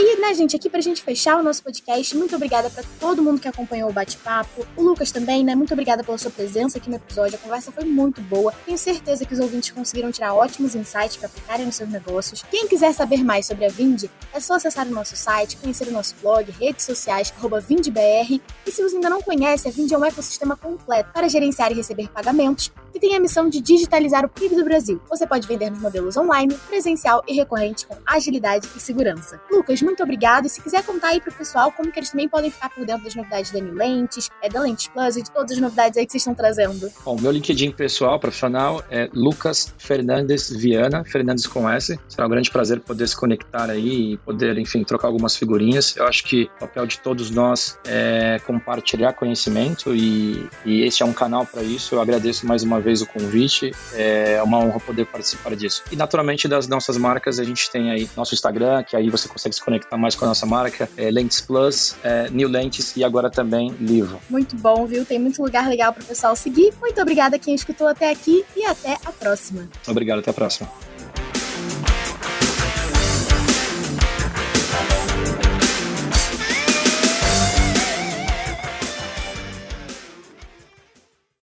Aí, 0.00 0.20
né, 0.20 0.34
gente, 0.34 0.56
aqui 0.56 0.68
pra 0.68 0.80
gente 0.80 1.02
fechar 1.02 1.36
o 1.38 1.42
nosso 1.42 1.62
podcast, 1.62 2.16
muito 2.16 2.34
obrigada 2.34 2.70
para 2.70 2.82
todo 2.98 3.22
mundo 3.22 3.40
que 3.40 3.48
acompanhou 3.48 3.90
o 3.90 3.92
bate-papo. 3.92 4.66
O 4.76 4.82
Lucas 4.82 5.12
também, 5.12 5.44
né? 5.44 5.54
Muito 5.54 5.72
obrigada 5.72 6.02
pela 6.02 6.16
sua 6.16 6.30
presença 6.30 6.78
aqui 6.78 6.88
no 6.88 6.96
episódio. 6.96 7.36
A 7.36 7.38
conversa 7.38 7.70
foi 7.70 7.84
muito 7.84 8.20
boa. 8.22 8.52
Tenho 8.64 8.78
certeza 8.78 9.24
que 9.24 9.34
os 9.34 9.40
ouvintes 9.40 9.70
conseguiram 9.70 10.10
tirar 10.10 10.34
ótimos 10.34 10.74
insights 10.74 11.16
para 11.16 11.26
aplicarem 11.28 11.66
nos 11.66 11.76
seus 11.76 11.90
negócios. 11.90 12.42
Quem 12.50 12.66
quiser 12.66 12.92
saber 12.94 13.22
mais 13.22 13.46
sobre 13.46 13.66
a 13.66 13.68
Vind, 13.68 14.04
é 14.32 14.40
só 14.40 14.54
acessar 14.54 14.86
o 14.86 14.90
nosso 14.90 15.16
site, 15.16 15.56
conhecer 15.56 15.88
o 15.88 15.92
nosso 15.92 16.14
blog, 16.20 16.50
redes 16.52 16.84
sociais, 16.84 17.32
VindBR. 17.68 18.40
E 18.66 18.72
se 18.72 18.82
você 18.82 18.96
ainda 18.96 19.10
não 19.10 19.20
conhece, 19.20 19.68
a 19.68 19.70
Vind 19.70 19.92
é 19.92 19.98
um 19.98 20.04
ecossistema 20.04 20.56
completo 20.56 21.10
para 21.12 21.28
gerenciar 21.28 21.72
e 21.72 21.74
receber 21.74 22.08
pagamentos 22.08 22.72
que 22.92 22.98
tem 22.98 23.14
a 23.14 23.20
missão 23.20 23.48
de 23.48 23.60
digitalizar 23.60 24.24
o 24.24 24.28
PIB 24.28 24.56
do 24.56 24.64
Brasil. 24.64 25.00
Você 25.08 25.26
pode 25.26 25.46
vender 25.46 25.70
nos 25.70 25.80
modelos 25.80 26.16
online, 26.16 26.54
presencial 26.68 27.22
e 27.26 27.34
recorrente 27.34 27.86
com 27.86 27.96
agilidade 28.06 28.68
e 28.76 28.80
segurança. 28.80 29.40
Lucas, 29.50 29.80
muito 29.90 30.02
obrigado. 30.02 30.46
E 30.46 30.48
se 30.48 30.60
quiser 30.60 30.82
contar 30.82 31.08
aí 31.08 31.20
pro 31.20 31.32
pessoal 31.32 31.70
como 31.72 31.90
que 31.90 31.98
eles 31.98 32.10
também 32.10 32.28
podem 32.28 32.50
ficar 32.50 32.70
por 32.70 32.84
dentro 32.86 33.04
das 33.04 33.14
novidades 33.14 33.50
da 33.50 33.60
New 33.60 33.74
Lentes, 33.74 34.30
é, 34.42 34.48
da 34.48 34.60
Lentes 34.60 34.88
Plus 34.88 35.16
e 35.16 35.22
de 35.22 35.30
todas 35.30 35.52
as 35.52 35.58
novidades 35.58 35.98
aí 35.98 36.06
que 36.06 36.12
vocês 36.12 36.22
estão 36.22 36.34
trazendo. 36.34 36.90
Bom, 37.04 37.16
meu 37.20 37.30
LinkedIn 37.30 37.72
pessoal, 37.72 38.18
profissional, 38.18 38.82
é 38.90 39.08
Lucas 39.12 39.74
Fernandes 39.78 40.50
Viana, 40.50 41.04
Fernandes 41.04 41.46
com 41.46 41.68
S. 41.68 41.98
Será 42.08 42.26
um 42.26 42.30
grande 42.30 42.50
prazer 42.50 42.80
poder 42.80 43.06
se 43.06 43.16
conectar 43.16 43.68
aí 43.68 44.12
e 44.12 44.16
poder, 44.18 44.56
enfim, 44.58 44.84
trocar 44.84 45.08
algumas 45.08 45.36
figurinhas. 45.36 45.96
Eu 45.96 46.06
acho 46.06 46.24
que 46.24 46.44
o 46.56 46.60
papel 46.60 46.86
de 46.86 46.98
todos 47.00 47.30
nós 47.30 47.78
é 47.86 48.38
compartilhar 48.46 49.12
conhecimento 49.12 49.94
e, 49.94 50.48
e 50.64 50.82
esse 50.82 51.02
é 51.02 51.06
um 51.06 51.12
canal 51.12 51.44
para 51.44 51.62
isso. 51.62 51.94
Eu 51.94 52.00
agradeço 52.00 52.46
mais 52.46 52.62
uma 52.62 52.80
vez 52.80 53.02
o 53.02 53.06
convite. 53.06 53.72
É 53.94 54.42
uma 54.42 54.58
honra 54.58 54.80
poder 54.80 55.06
participar 55.06 55.56
disso. 55.56 55.82
E 55.90 55.96
naturalmente 55.96 56.46
das 56.46 56.68
nossas 56.68 56.96
marcas, 56.96 57.38
a 57.38 57.44
gente 57.44 57.70
tem 57.70 57.90
aí 57.90 58.08
nosso 58.16 58.34
Instagram, 58.34 58.82
que 58.84 58.96
aí 58.96 59.10
você 59.10 59.28
consegue 59.28 59.54
se 59.54 59.62
conectar 59.80 59.96
mais 59.96 60.14
com 60.14 60.24
a 60.24 60.28
nossa 60.28 60.46
marca, 60.46 60.88
é 60.96 61.10
Lentes 61.10 61.40
Plus, 61.40 61.96
é 62.04 62.28
New 62.30 62.48
Lentes 62.48 62.96
e 62.96 63.04
agora 63.04 63.30
também 63.30 63.70
Livo. 63.80 64.20
Muito 64.28 64.56
bom, 64.56 64.86
viu? 64.86 65.04
Tem 65.04 65.18
muito 65.18 65.42
lugar 65.42 65.68
legal 65.68 65.92
para 65.92 66.02
o 66.02 66.06
pessoal 66.06 66.36
seguir. 66.36 66.72
Muito 66.80 67.00
obrigada 67.00 67.36
a 67.36 67.38
quem 67.38 67.54
escutou 67.54 67.88
até 67.88 68.10
aqui 68.10 68.44
e 68.56 68.64
até 68.64 68.94
a 69.04 69.12
próxima. 69.12 69.68
Obrigado, 69.86 70.18
até 70.20 70.30
a 70.30 70.34
próxima. 70.34 70.70